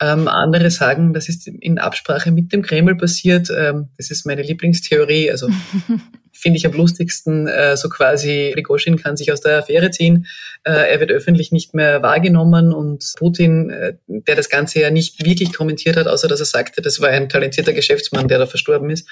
Ähm, 0.00 0.26
andere 0.26 0.70
sagen, 0.70 1.12
das 1.12 1.28
ist 1.28 1.46
in 1.46 1.78
Absprache 1.78 2.32
mit 2.32 2.52
dem 2.52 2.62
Kreml 2.62 2.96
passiert. 2.96 3.50
Ähm, 3.56 3.88
das 3.96 4.10
ist 4.10 4.26
meine 4.26 4.42
Lieblingstheorie. 4.42 5.30
Also 5.30 5.48
finde 6.32 6.58
ich 6.58 6.66
am 6.66 6.72
lustigsten, 6.72 7.46
äh, 7.46 7.76
so 7.76 7.88
quasi 7.88 8.50
Prigozhin 8.54 8.96
kann 8.96 9.16
sich 9.16 9.32
aus 9.32 9.40
der 9.40 9.58
Affäre 9.58 9.90
ziehen. 9.90 10.26
Äh, 10.64 10.90
er 10.90 11.00
wird 11.00 11.12
öffentlich 11.12 11.52
nicht 11.52 11.72
mehr 11.72 12.02
wahrgenommen 12.02 12.72
und 12.72 13.12
Putin, 13.16 13.70
äh, 13.70 13.94
der 14.06 14.34
das 14.34 14.48
Ganze 14.48 14.80
ja 14.80 14.90
nicht 14.90 15.24
wirklich 15.24 15.52
kommentiert 15.52 15.96
hat, 15.96 16.08
außer 16.08 16.26
dass 16.26 16.40
er 16.40 16.46
sagte, 16.46 16.82
das 16.82 17.00
war 17.00 17.10
ein 17.10 17.28
talentierter 17.28 17.72
Geschäftsmann, 17.72 18.28
der 18.28 18.38
da 18.38 18.46
verstorben 18.46 18.90
ist, 18.90 19.08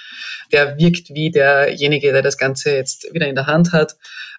der 0.50 0.76
wirkt 0.78 1.10
wie 1.10 1.30
derjenige, 1.30 2.10
der 2.10 2.22
das 2.22 2.36
Ganze 2.36 2.74
jetzt 2.74 3.06
wieder 3.12 3.28
in 3.28 3.36
der 3.36 3.46
Hand 3.46 3.72
hat. 3.72 3.96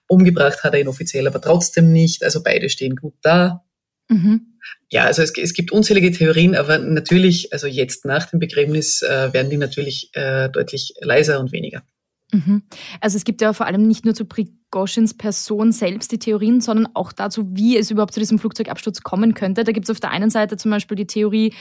Umgebracht 0.07 0.63
hat 0.63 0.73
er 0.73 0.81
ihn 0.81 0.89
offiziell, 0.89 1.27
aber 1.27 1.39
trotzdem 1.39 1.93
nicht. 1.93 2.23
Also 2.23 2.43
beide 2.43 2.69
stehen 2.69 2.97
gut 2.97 3.13
da. 3.21 3.63
Mhm. 4.09 4.50
Ja, 4.89 5.05
also 5.05 5.21
es, 5.21 5.35
es, 5.37 5.53
gibt 5.53 5.71
unzählige 5.71 6.11
Theorien, 6.11 6.55
aber 6.55 6.77
natürlich, 6.77 7.53
also 7.53 7.67
jetzt 7.67 8.05
nach 8.05 8.29
dem 8.29 8.39
Begräbnis 8.39 9.01
äh, 9.01 9.33
werden 9.33 9.49
die 9.49 9.57
natürlich 9.57 10.09
äh, 10.13 10.49
deutlich 10.49 10.93
leiser 11.01 11.39
und 11.39 11.51
weniger. 11.51 11.83
Mhm. 12.31 12.63
Also 13.01 13.17
es 13.17 13.23
gibt 13.23 13.41
ja 13.41 13.53
vor 13.53 13.65
allem 13.65 13.87
nicht 13.87 14.05
nur 14.05 14.13
zu 14.13 14.25
Prigoschins 14.25 15.13
Person 15.13 15.71
selbst 15.71 16.11
die 16.11 16.19
Theorien, 16.19 16.61
sondern 16.61 16.87
auch 16.93 17.11
dazu, 17.11 17.45
wie 17.51 17.77
es 17.77 17.91
überhaupt 17.91 18.13
zu 18.13 18.21
diesem 18.21 18.39
Flugzeugabsturz 18.39 19.01
kommen 19.01 19.33
könnte. 19.33 19.63
Da 19.63 19.71
gibt 19.71 19.85
es 19.85 19.89
auf 19.89 19.99
der 19.99 20.11
einen 20.11 20.29
Seite 20.29 20.55
zum 20.55 20.71
Beispiel 20.71 20.95
die 20.95 21.07
Theorie, 21.07 21.53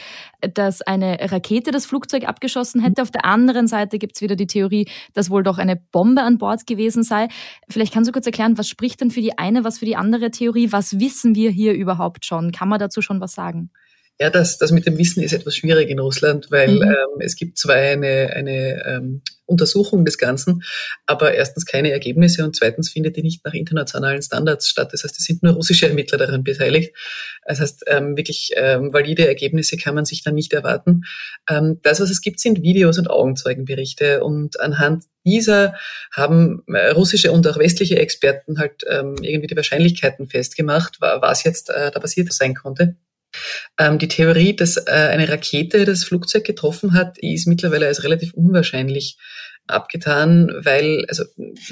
dass 0.55 0.81
eine 0.83 1.19
Rakete 1.21 1.73
das 1.73 1.87
Flugzeug 1.87 2.29
abgeschossen 2.29 2.81
hätte. 2.81 3.03
Auf 3.03 3.11
der 3.11 3.25
anderen 3.25 3.67
Seite 3.67 3.99
gibt 3.99 4.17
es 4.17 4.23
wieder 4.23 4.37
die 4.37 4.47
Theorie, 4.47 4.89
dass 5.13 5.31
wohl 5.31 5.43
doch 5.43 5.59
eine 5.59 5.77
Bombe 5.77 6.23
an 6.23 6.39
Bord 6.39 6.67
gewesen 6.67 7.03
sei. 7.03 7.29
Vielleicht 7.69 7.93
kannst 7.93 8.09
du 8.09 8.13
kurz 8.13 8.27
erklären, 8.27 8.57
was 8.57 8.69
spricht 8.69 9.01
denn 9.01 9.11
für 9.11 9.21
die 9.21 9.39
eine, 9.39 9.65
was 9.65 9.79
für 9.79 9.87
die 9.87 9.97
andere 9.97 10.31
Theorie? 10.31 10.71
Was 10.71 11.01
wissen 11.01 11.35
wir 11.35 11.51
hier 11.51 11.75
überhaupt 11.75 12.25
schon? 12.25 12.53
Kann 12.53 12.69
man 12.69 12.79
dazu 12.79 13.03
schon 13.03 13.21
was 13.21 13.33
sagen? 13.33 13.71
Ja, 14.21 14.29
das, 14.29 14.59
das 14.59 14.71
mit 14.71 14.85
dem 14.85 14.99
Wissen 14.99 15.23
ist 15.23 15.33
etwas 15.33 15.57
schwierig 15.57 15.89
in 15.89 15.99
Russland, 15.99 16.51
weil 16.51 16.75
mhm. 16.75 16.83
ähm, 16.83 17.21
es 17.21 17.37
gibt 17.37 17.57
zwar 17.57 17.77
eine, 17.77 18.31
eine 18.35 18.85
ähm, 18.85 19.23
Untersuchung 19.47 20.05
des 20.05 20.19
Ganzen, 20.19 20.63
aber 21.07 21.33
erstens 21.33 21.65
keine 21.65 21.91
Ergebnisse 21.91 22.45
und 22.45 22.55
zweitens 22.55 22.91
findet 22.91 23.17
die 23.17 23.23
nicht 23.23 23.43
nach 23.47 23.55
internationalen 23.55 24.21
Standards 24.21 24.69
statt. 24.69 24.93
Das 24.93 25.05
heißt, 25.05 25.19
es 25.19 25.25
sind 25.25 25.43
nur 25.43 25.55
russische 25.55 25.89
Ermittler 25.89 26.19
daran 26.19 26.45
beteiligt. 26.45 26.95
Das 27.47 27.61
heißt, 27.61 27.85
ähm, 27.87 28.15
wirklich 28.15 28.51
ähm, 28.57 28.93
valide 28.93 29.27
Ergebnisse 29.27 29.79
kann 29.79 29.95
man 29.95 30.05
sich 30.05 30.23
dann 30.23 30.35
nicht 30.35 30.53
erwarten. 30.53 31.05
Ähm, 31.49 31.81
das, 31.83 32.01
was 32.01 32.11
es 32.11 32.21
gibt, 32.21 32.41
sind 32.41 32.61
Videos 32.61 32.99
und 32.99 33.09
Augenzeugenberichte 33.09 34.23
und 34.23 34.61
anhand 34.61 35.05
dieser 35.25 35.77
haben 36.13 36.63
äh, 36.67 36.91
russische 36.91 37.33
und 37.33 37.47
auch 37.47 37.59
westliche 37.59 37.99
Experten 37.99 38.59
halt 38.59 38.85
ähm, 38.87 39.17
irgendwie 39.23 39.47
die 39.47 39.57
Wahrscheinlichkeiten 39.57 40.29
festgemacht, 40.29 40.99
was 41.01 41.43
jetzt 41.45 41.71
äh, 41.71 41.91
da 41.91 41.99
passiert 42.01 42.31
sein 42.35 42.55
konnte. 42.55 42.97
Ähm, 43.79 43.99
die 43.99 44.09
Theorie, 44.09 44.55
dass 44.55 44.77
äh, 44.77 44.91
eine 44.91 45.29
Rakete 45.29 45.85
das 45.85 46.05
Flugzeug 46.05 46.45
getroffen 46.45 46.95
hat, 46.95 47.19
ist 47.19 47.47
mittlerweile 47.47 47.87
als 47.87 48.05
relativ 48.05 48.35
unwahrscheinlich 48.35 49.17
abgetan, 49.67 50.51
weil 50.65 51.05
also 51.09 51.25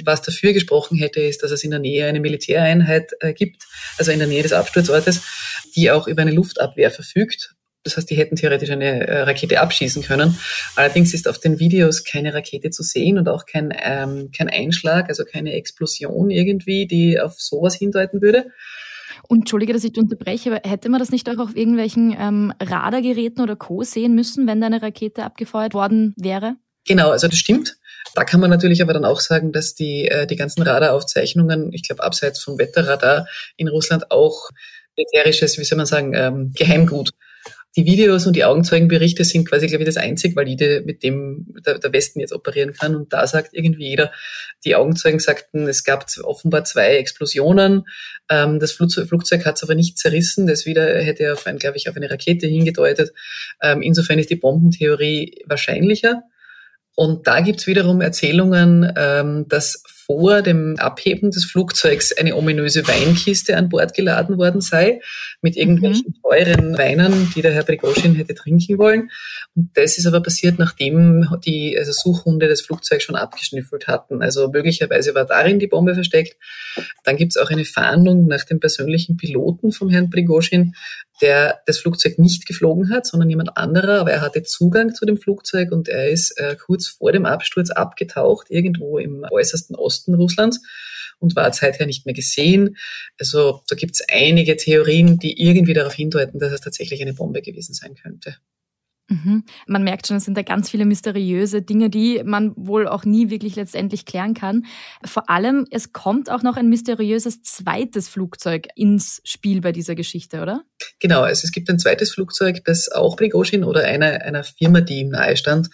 was 0.04 0.22
dafür 0.22 0.52
gesprochen 0.52 0.96
hätte, 0.98 1.20
ist, 1.20 1.42
dass 1.42 1.50
es 1.50 1.64
in 1.64 1.70
der 1.70 1.80
Nähe 1.80 2.06
eine 2.06 2.20
Militäreinheit 2.20 3.12
äh, 3.20 3.32
gibt, 3.32 3.64
also 3.98 4.12
in 4.12 4.18
der 4.18 4.28
Nähe 4.28 4.42
des 4.42 4.52
Absturzortes, 4.52 5.22
die 5.74 5.90
auch 5.90 6.06
über 6.06 6.22
eine 6.22 6.32
Luftabwehr 6.32 6.90
verfügt. 6.90 7.54
Das 7.84 7.96
heißt, 7.96 8.10
die 8.10 8.16
hätten 8.16 8.36
theoretisch 8.36 8.70
eine 8.70 9.06
äh, 9.06 9.20
Rakete 9.22 9.60
abschießen 9.60 10.02
können. 10.02 10.38
Allerdings 10.76 11.14
ist 11.14 11.28
auf 11.28 11.38
den 11.38 11.58
Videos 11.58 12.04
keine 12.04 12.34
Rakete 12.34 12.70
zu 12.70 12.82
sehen 12.82 13.18
und 13.18 13.28
auch 13.28 13.46
kein, 13.46 13.72
ähm, 13.82 14.30
kein 14.36 14.50
Einschlag, 14.50 15.08
also 15.08 15.24
keine 15.24 15.52
Explosion 15.54 16.30
irgendwie, 16.30 16.86
die 16.86 17.20
auf 17.20 17.40
sowas 17.40 17.74
hindeuten 17.74 18.20
würde. 18.20 18.46
Und 19.28 19.40
entschuldige, 19.40 19.74
dass 19.74 19.84
ich 19.84 19.92
dich 19.92 20.02
unterbreche, 20.02 20.50
aber 20.50 20.68
hätte 20.68 20.88
man 20.88 20.98
das 20.98 21.10
nicht 21.10 21.28
auch 21.28 21.38
auf 21.38 21.54
irgendwelchen 21.54 22.16
ähm, 22.18 22.52
Radargeräten 22.60 23.42
oder 23.42 23.56
Co. 23.56 23.82
sehen 23.82 24.14
müssen, 24.14 24.46
wenn 24.46 24.60
da 24.60 24.66
eine 24.66 24.80
Rakete 24.80 25.22
abgefeuert 25.22 25.74
worden 25.74 26.14
wäre? 26.16 26.56
Genau, 26.86 27.10
also 27.10 27.28
das 27.28 27.38
stimmt. 27.38 27.76
Da 28.14 28.24
kann 28.24 28.40
man 28.40 28.48
natürlich 28.48 28.80
aber 28.80 28.94
dann 28.94 29.04
auch 29.04 29.20
sagen, 29.20 29.52
dass 29.52 29.74
die, 29.74 30.06
äh, 30.08 30.26
die 30.26 30.36
ganzen 30.36 30.62
Radaraufzeichnungen, 30.62 31.72
ich 31.74 31.82
glaube, 31.82 32.02
abseits 32.02 32.42
vom 32.42 32.58
Wetterradar 32.58 33.26
in 33.56 33.68
Russland 33.68 34.10
auch 34.10 34.48
militärisches, 34.96 35.58
wie 35.58 35.64
soll 35.64 35.76
man 35.76 35.86
sagen, 35.86 36.14
ähm, 36.14 36.52
Geheimgut 36.54 37.10
die 37.78 37.86
Videos 37.86 38.26
und 38.26 38.34
die 38.34 38.44
Augenzeugenberichte 38.44 39.22
sind 39.22 39.48
quasi, 39.48 39.68
glaube 39.68 39.84
ich, 39.84 39.86
das 39.86 39.98
einzig 39.98 40.34
valide, 40.34 40.82
mit 40.84 41.04
dem 41.04 41.46
der, 41.64 41.92
Westen 41.92 42.18
jetzt 42.18 42.32
operieren 42.32 42.72
kann. 42.72 42.96
Und 42.96 43.12
da 43.12 43.24
sagt 43.24 43.50
irgendwie 43.52 43.90
jeder, 43.90 44.10
die 44.64 44.74
Augenzeugen 44.74 45.20
sagten, 45.20 45.68
es 45.68 45.84
gab 45.84 46.04
offenbar 46.24 46.64
zwei 46.64 46.96
Explosionen. 46.96 47.84
Ähm, 48.28 48.58
das 48.58 48.72
Flugzeug, 48.72 49.46
hat 49.46 49.58
es 49.58 49.62
aber 49.62 49.76
nicht 49.76 49.96
zerrissen. 49.96 50.48
Das 50.48 50.66
wieder 50.66 51.00
hätte 51.00 51.32
auf 51.32 51.46
ein, 51.46 51.58
glaube 51.58 51.76
ich, 51.76 51.88
auf 51.88 51.94
eine 51.94 52.10
Rakete 52.10 52.48
hingedeutet. 52.48 53.12
Ähm, 53.62 53.80
insofern 53.80 54.18
ist 54.18 54.30
die 54.30 54.34
Bombentheorie 54.34 55.44
wahrscheinlicher. 55.46 56.24
Und 56.96 57.28
da 57.28 57.38
gibt's 57.38 57.68
wiederum 57.68 58.00
Erzählungen, 58.00 58.92
ähm, 58.96 59.46
dass 59.46 59.84
vor 60.08 60.40
dem 60.40 60.76
Abheben 60.78 61.30
des 61.30 61.44
Flugzeugs 61.44 62.16
eine 62.16 62.34
ominöse 62.34 62.88
Weinkiste 62.88 63.58
an 63.58 63.68
Bord 63.68 63.92
geladen 63.92 64.38
worden 64.38 64.62
sei, 64.62 65.02
mit 65.42 65.54
irgendwelchen 65.54 66.14
mhm. 66.16 66.22
teuren 66.22 66.78
Weinen, 66.78 67.30
die 67.36 67.42
der 67.42 67.52
Herr 67.52 67.62
Prigozhin 67.62 68.14
hätte 68.14 68.34
trinken 68.34 68.78
wollen. 68.78 69.10
Und 69.54 69.68
das 69.74 69.98
ist 69.98 70.06
aber 70.06 70.22
passiert, 70.22 70.58
nachdem 70.58 71.28
die 71.44 71.76
also 71.78 71.92
Suchhunde 71.92 72.48
das 72.48 72.62
Flugzeug 72.62 73.02
schon 73.02 73.16
abgeschnüffelt 73.16 73.86
hatten. 73.86 74.22
Also 74.22 74.48
möglicherweise 74.48 75.14
war 75.14 75.26
darin 75.26 75.58
die 75.58 75.66
Bombe 75.66 75.92
versteckt. 75.92 76.38
Dann 77.04 77.18
gibt's 77.18 77.36
auch 77.36 77.50
eine 77.50 77.66
Fahndung 77.66 78.28
nach 78.28 78.44
dem 78.44 78.60
persönlichen 78.60 79.18
Piloten 79.18 79.72
vom 79.72 79.90
Herrn 79.90 80.08
Prigozhin, 80.08 80.74
der 81.20 81.60
das 81.66 81.78
Flugzeug 81.78 82.18
nicht 82.18 82.46
geflogen 82.46 82.90
hat, 82.90 83.06
sondern 83.06 83.30
jemand 83.30 83.56
anderer, 83.56 84.00
aber 84.00 84.12
er 84.12 84.20
hatte 84.20 84.42
Zugang 84.42 84.94
zu 84.94 85.06
dem 85.06 85.18
Flugzeug 85.18 85.72
und 85.72 85.88
er 85.88 86.08
ist 86.08 86.38
äh, 86.38 86.56
kurz 86.56 86.88
vor 86.88 87.12
dem 87.12 87.26
Absturz 87.26 87.70
abgetaucht, 87.70 88.46
irgendwo 88.50 88.98
im 88.98 89.24
äußersten 89.30 89.76
Osten 89.76 90.14
Russlands 90.14 90.60
und 91.18 91.36
war 91.36 91.52
seither 91.52 91.86
nicht 91.86 92.06
mehr 92.06 92.14
gesehen. 92.14 92.76
Also 93.18 93.62
da 93.68 93.76
gibt 93.76 93.94
es 93.94 94.06
einige 94.08 94.56
Theorien, 94.56 95.18
die 95.18 95.42
irgendwie 95.42 95.74
darauf 95.74 95.94
hindeuten, 95.94 96.38
dass 96.38 96.52
es 96.52 96.60
tatsächlich 96.60 97.02
eine 97.02 97.14
Bombe 97.14 97.42
gewesen 97.42 97.74
sein 97.74 97.94
könnte. 97.94 98.36
Mhm. 99.08 99.44
Man 99.66 99.84
merkt 99.84 100.06
schon, 100.06 100.18
es 100.18 100.24
sind 100.24 100.36
da 100.36 100.42
ganz 100.42 100.68
viele 100.68 100.84
mysteriöse 100.84 101.62
Dinge, 101.62 101.88
die 101.88 102.22
man 102.24 102.52
wohl 102.56 102.86
auch 102.86 103.06
nie 103.06 103.30
wirklich 103.30 103.56
letztendlich 103.56 104.04
klären 104.04 104.34
kann. 104.34 104.66
Vor 105.02 105.30
allem, 105.30 105.66
es 105.70 105.94
kommt 105.94 106.30
auch 106.30 106.42
noch 106.42 106.56
ein 106.56 106.68
mysteriöses 106.68 107.42
zweites 107.42 108.08
Flugzeug 108.08 108.68
ins 108.74 109.22
Spiel 109.24 109.62
bei 109.62 109.72
dieser 109.72 109.94
Geschichte, 109.94 110.42
oder? 110.42 110.62
Genau, 111.00 111.22
also 111.22 111.44
es 111.44 111.52
gibt 111.52 111.70
ein 111.70 111.78
zweites 111.78 112.12
Flugzeug, 112.12 112.64
das 112.66 112.90
auch 112.90 113.16
Prigozhin 113.16 113.64
oder 113.64 113.84
einer, 113.84 114.22
einer 114.22 114.44
Firma, 114.44 114.82
die 114.82 115.00
ihm 115.00 115.08
nahe 115.08 115.36
stand, 115.38 115.70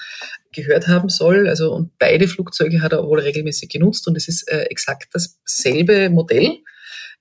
gehört 0.52 0.86
haben 0.86 1.08
soll. 1.08 1.48
Also 1.48 1.74
und 1.74 1.98
beide 1.98 2.28
Flugzeuge 2.28 2.82
hat 2.82 2.92
er 2.92 3.04
wohl 3.04 3.18
regelmäßig 3.18 3.68
genutzt 3.68 4.06
und 4.06 4.16
es 4.16 4.28
ist 4.28 4.48
äh, 4.48 4.62
exakt 4.64 5.08
dasselbe 5.12 6.08
Modell. 6.08 6.58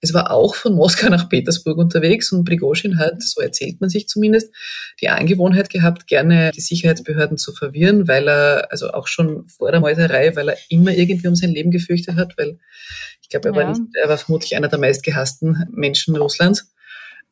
Es 0.04 0.14
war 0.14 0.32
auch 0.32 0.56
von 0.56 0.76
Moskau 0.76 1.08
nach 1.08 1.30
Petersburg 1.30 1.78
unterwegs 1.78 2.34
und 2.34 2.44
Prigozhin 2.44 3.00
hat, 3.00 3.24
so 3.24 3.40
erzählt 3.40 3.80
man 3.80 3.90
sich 3.90 4.10
zumindest, 4.10 4.54
die 5.00 5.08
Angewohnheit 5.08 5.70
gehabt, 5.70 6.08
gerne 6.08 6.52
die 6.54 6.60
Sicherheitsbehörden 6.60 7.38
zu 7.38 7.54
verwirren, 7.54 8.06
weil 8.06 8.28
er, 8.28 8.70
also 8.70 8.90
auch 8.92 9.08
schon 9.08 9.48
vor 9.48 9.72
der 9.72 9.80
Meuterei, 9.80 10.36
weil 10.36 10.50
er 10.50 10.58
immer 10.68 10.92
irgendwie 10.92 11.30
um 11.30 11.38
sein 11.38 11.52
Leben 11.52 11.72
gefürchtet 11.72 12.18
hat, 12.18 12.38
weil 12.38 12.60
ich 13.22 13.30
glaube, 13.30 13.48
er, 13.48 13.56
ja. 13.56 13.62
war 13.62 13.70
nicht, 13.70 13.82
er 13.94 14.10
war 14.10 14.18
vermutlich 14.18 14.58
einer 14.58 14.68
der 14.68 14.78
meistgehassten 14.78 15.70
Menschen 15.72 16.18
Russlands. 16.18 16.70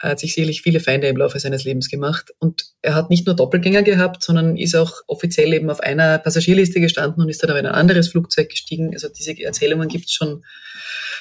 Er 0.02 0.12
hat 0.12 0.20
sich 0.20 0.34
sicherlich 0.34 0.62
viele 0.62 0.80
Feinde 0.80 1.08
im 1.08 1.18
Laufe 1.18 1.40
seines 1.40 1.66
Lebens 1.66 1.90
gemacht. 1.90 2.34
Und 2.40 2.68
er 2.82 2.96
hat 2.96 3.10
nicht 3.10 3.28
nur 3.28 3.36
Doppelgänger 3.36 3.84
gehabt, 3.84 4.24
sondern 4.24 4.56
ist 4.56 4.76
auch 4.76 5.02
offiziell 5.08 5.54
eben 5.54 5.70
auf 5.70 5.82
einer 5.82 6.20
Passagierliste 6.20 6.80
gestanden 6.80 7.22
und 7.22 7.30
ist 7.30 7.44
dann 7.44 7.52
auf 7.52 7.58
ein 7.58 7.68
anderes 7.68 8.08
Flugzeug 8.08 8.50
gestiegen. 8.50 8.92
Also 8.94 9.10
diese 9.10 9.38
Erzählungen 9.44 9.90
gibt 9.90 10.06
es 10.06 10.14
schon 10.14 10.44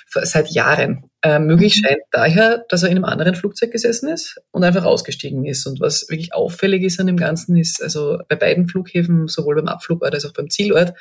seit 0.07 0.51
Jahren. 0.51 1.10
Äh, 1.23 1.39
möglich 1.39 1.77
mhm. 1.77 1.87
scheint 1.87 2.03
daher, 2.11 2.65
dass 2.71 2.83
er 2.83 2.89
in 2.89 2.97
einem 2.97 3.05
anderen 3.05 3.35
Flugzeug 3.35 3.73
gesessen 3.73 4.09
ist 4.09 4.41
und 4.53 4.65
einfach 4.65 4.85
ausgestiegen 4.85 5.45
ist. 5.45 5.67
Und 5.67 5.79
was 5.79 6.09
wirklich 6.09 6.33
auffällig 6.33 6.83
ist 6.83 6.99
an 6.99 7.07
dem 7.07 7.19
Ganzen 7.19 7.57
ist, 7.57 7.83
also 7.83 8.19
bei 8.29 8.37
beiden 8.37 8.69
Flughäfen, 8.69 9.29
sowohl 9.29 9.57
beim 9.57 9.69
Abflugort 9.69 10.15
als 10.15 10.25
auch 10.25 10.33
beim 10.33 10.49
Zielort, 10.49 10.95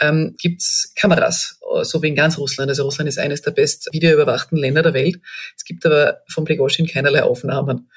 ähm, 0.00 0.36
gibt's 0.38 0.92
Kameras, 0.94 1.58
so 1.82 2.00
wie 2.00 2.08
in 2.08 2.14
ganz 2.14 2.38
Russland. 2.38 2.68
Also 2.68 2.84
Russland 2.84 3.08
ist 3.08 3.18
eines 3.18 3.42
der 3.42 3.50
best 3.50 3.88
videoüberwachten 3.92 4.56
Länder 4.56 4.82
der 4.82 4.94
Welt. 4.94 5.20
Es 5.56 5.64
gibt 5.64 5.84
aber 5.84 6.20
von 6.28 6.44
Prigozhin 6.44 6.86
keinerlei 6.86 7.24
Aufnahmen. 7.24 7.90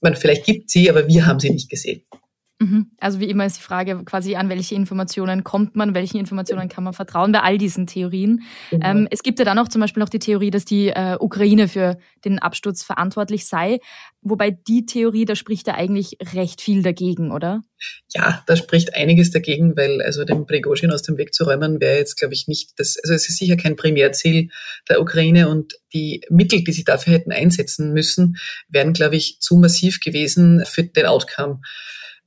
Man, 0.00 0.16
vielleicht 0.16 0.46
gibt 0.46 0.70
sie, 0.70 0.88
aber 0.88 1.06
wir 1.06 1.26
haben 1.26 1.40
sie 1.40 1.50
nicht 1.50 1.68
gesehen. 1.68 2.02
Mhm. 2.58 2.90
Also 2.98 3.20
wie 3.20 3.28
immer 3.28 3.44
ist 3.44 3.58
die 3.58 3.62
Frage 3.62 4.02
quasi, 4.04 4.34
an 4.34 4.48
welche 4.48 4.74
Informationen 4.74 5.44
kommt 5.44 5.76
man, 5.76 5.94
welchen 5.94 6.16
Informationen 6.16 6.70
kann 6.70 6.84
man 6.84 6.94
vertrauen 6.94 7.30
bei 7.32 7.40
all 7.40 7.58
diesen 7.58 7.86
Theorien. 7.86 8.44
Mhm. 8.70 8.80
Ähm, 8.82 9.08
es 9.10 9.22
gibt 9.22 9.38
ja 9.38 9.44
dann 9.44 9.58
auch 9.58 9.68
zum 9.68 9.82
Beispiel 9.82 10.00
noch 10.00 10.08
die 10.08 10.18
Theorie, 10.18 10.50
dass 10.50 10.64
die 10.64 10.88
äh, 10.88 11.18
Ukraine 11.20 11.68
für 11.68 11.98
den 12.24 12.38
Absturz 12.38 12.82
verantwortlich 12.82 13.46
sei. 13.46 13.78
Wobei 14.22 14.50
die 14.50 14.86
Theorie, 14.86 15.26
da 15.26 15.36
spricht 15.36 15.66
ja 15.66 15.74
eigentlich 15.74 16.16
recht 16.32 16.62
viel 16.62 16.82
dagegen, 16.82 17.30
oder? 17.30 17.62
Ja, 18.14 18.42
da 18.46 18.56
spricht 18.56 18.94
einiges 18.94 19.30
dagegen, 19.30 19.76
weil 19.76 20.00
also 20.00 20.24
den 20.24 20.46
Prigozhin 20.46 20.92
aus 20.92 21.02
dem 21.02 21.18
Weg 21.18 21.34
zu 21.34 21.44
räumen 21.44 21.78
wäre 21.78 21.98
jetzt, 21.98 22.18
glaube 22.18 22.32
ich, 22.32 22.48
nicht 22.48 22.78
das, 22.78 22.96
also 23.02 23.12
es 23.12 23.28
ist 23.28 23.36
sicher 23.36 23.56
kein 23.56 23.76
Primärziel 23.76 24.48
der 24.88 25.02
Ukraine 25.02 25.50
und 25.50 25.74
die 25.92 26.22
Mittel, 26.30 26.64
die 26.64 26.72
sie 26.72 26.84
dafür 26.84 27.12
hätten 27.12 27.32
einsetzen 27.32 27.92
müssen, 27.92 28.38
wären, 28.68 28.94
glaube 28.94 29.16
ich, 29.16 29.40
zu 29.40 29.56
massiv 29.56 30.00
gewesen 30.00 30.64
für 30.64 30.84
den 30.84 31.04
Outcome. 31.04 31.60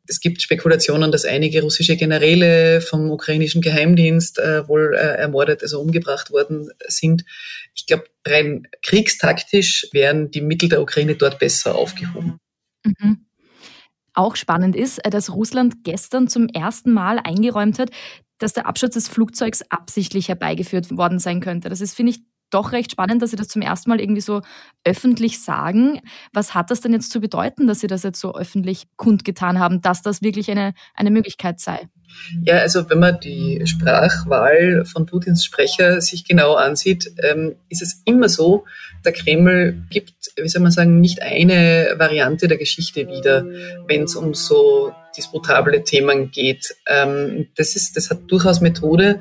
Es 0.09 0.19
gibt 0.19 0.41
Spekulationen, 0.41 1.11
dass 1.11 1.25
einige 1.25 1.61
russische 1.61 1.95
Generäle 1.95 2.81
vom 2.81 3.11
ukrainischen 3.11 3.61
Geheimdienst 3.61 4.39
äh, 4.39 4.67
wohl 4.67 4.95
äh, 4.95 4.97
ermordet, 4.97 5.61
also 5.61 5.79
umgebracht 5.79 6.31
worden 6.31 6.69
sind. 6.87 7.25
Ich 7.75 7.85
glaube, 7.85 8.05
rein 8.25 8.67
kriegstaktisch 8.81 9.87
wären 9.91 10.31
die 10.31 10.41
Mittel 10.41 10.69
der 10.69 10.81
Ukraine 10.81 11.15
dort 11.15 11.39
besser 11.39 11.75
aufgehoben. 11.75 12.39
Mhm. 12.83 13.25
Auch 14.13 14.35
spannend 14.35 14.75
ist, 14.75 15.05
äh, 15.05 15.09
dass 15.09 15.33
Russland 15.33 15.83
gestern 15.83 16.27
zum 16.27 16.47
ersten 16.49 16.91
Mal 16.91 17.19
eingeräumt 17.19 17.79
hat, 17.79 17.91
dass 18.39 18.53
der 18.53 18.65
Absturz 18.65 18.95
des 18.95 19.07
Flugzeugs 19.07 19.61
absichtlich 19.69 20.29
herbeigeführt 20.29 20.95
worden 20.97 21.19
sein 21.19 21.41
könnte. 21.41 21.69
Das 21.69 21.81
ist, 21.81 21.93
finde 21.93 22.11
ich, 22.13 22.21
doch 22.49 22.71
recht 22.71 22.91
spannend, 22.91 23.21
dass 23.21 23.31
Sie 23.31 23.35
das 23.35 23.47
zum 23.47 23.61
ersten 23.61 23.89
Mal 23.89 23.99
irgendwie 23.99 24.21
so 24.21 24.41
öffentlich 24.83 25.41
sagen. 25.41 26.01
Was 26.33 26.53
hat 26.53 26.71
das 26.71 26.81
denn 26.81 26.93
jetzt 26.93 27.11
zu 27.11 27.19
bedeuten, 27.19 27.67
dass 27.67 27.79
Sie 27.79 27.87
das 27.87 28.03
jetzt 28.03 28.19
so 28.19 28.35
öffentlich 28.35 28.87
kundgetan 28.95 29.59
haben, 29.59 29.81
dass 29.81 30.01
das 30.01 30.21
wirklich 30.21 30.49
eine, 30.51 30.73
eine 30.95 31.11
Möglichkeit 31.11 31.59
sei? 31.59 31.89
Ja, 32.43 32.57
also 32.57 32.89
wenn 32.89 32.99
man 32.99 33.19
die 33.19 33.61
Sprachwahl 33.65 34.83
von 34.85 35.05
Putins 35.05 35.45
Sprecher 35.45 36.01
sich 36.01 36.25
genau 36.25 36.55
ansieht, 36.55 37.11
ähm, 37.21 37.55
ist 37.69 37.81
es 37.81 38.01
immer 38.05 38.29
so, 38.29 38.65
der 39.05 39.13
Kreml 39.13 39.83
gibt, 39.89 40.13
wie 40.35 40.49
soll 40.49 40.61
man 40.61 40.71
sagen, 40.71 40.99
nicht 40.99 41.21
eine 41.21 41.95
Variante 41.97 42.47
der 42.47 42.57
Geschichte 42.57 43.07
wieder, 43.07 43.45
wenn 43.87 44.03
es 44.03 44.15
um 44.15 44.33
so 44.33 44.91
disputable 45.15 45.83
Themen 45.83 46.31
geht. 46.31 46.75
Ähm, 46.87 47.47
das, 47.55 47.75
ist, 47.75 47.95
das 47.95 48.09
hat 48.09 48.19
durchaus 48.27 48.61
Methode. 48.61 49.19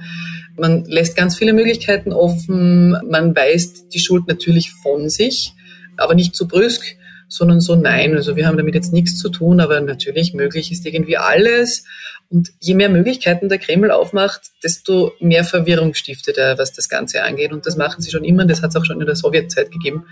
Man 0.59 0.85
lässt 0.85 1.17
ganz 1.17 1.37
viele 1.37 1.53
Möglichkeiten 1.53 2.12
offen. 2.12 2.91
Man 3.09 3.35
weist 3.35 3.95
die 3.95 4.00
Schuld 4.00 4.27
natürlich 4.29 4.73
von 4.83 5.09
sich, 5.09 5.55
aber 5.97 6.15
nicht 6.15 6.35
zu 6.35 6.49
brüsk, 6.49 6.97
sondern 7.29 7.61
so 7.61 7.77
nein. 7.77 8.15
Also 8.15 8.37
wir 8.37 8.47
haben 8.47 8.57
damit 8.57 8.75
jetzt 8.75 8.93
nichts 8.93 9.19
zu 9.19 9.29
tun, 9.29 9.61
aber 9.61 9.81
natürlich 9.81 10.35
möglich 10.35 10.73
ist 10.73 10.87
irgendwie 10.87 11.17
alles. 11.17 11.85
Und 12.31 12.50
je 12.61 12.75
mehr 12.75 12.88
Möglichkeiten 12.88 13.49
der 13.49 13.59
Kreml 13.59 13.91
aufmacht, 13.91 14.50
desto 14.62 15.12
mehr 15.21 15.45
Verwirrung 15.45 15.95
stiftet 15.95 16.37
er, 16.37 16.59
was 16.59 16.73
das 16.73 16.88
Ganze 16.88 17.23
angeht. 17.23 17.53
Und 17.53 17.67
das 17.67 17.77
machen 17.77 18.03
sie 18.03 18.11
schon 18.11 18.25
immer. 18.25 18.43
Und 18.43 18.50
das 18.50 18.62
hat 18.62 18.71
es 18.71 18.77
auch 18.77 18.85
schon 18.85 19.00
in 19.00 19.07
der 19.07 19.17
Sowjetzeit 19.17 19.71
gegeben, 19.71 20.05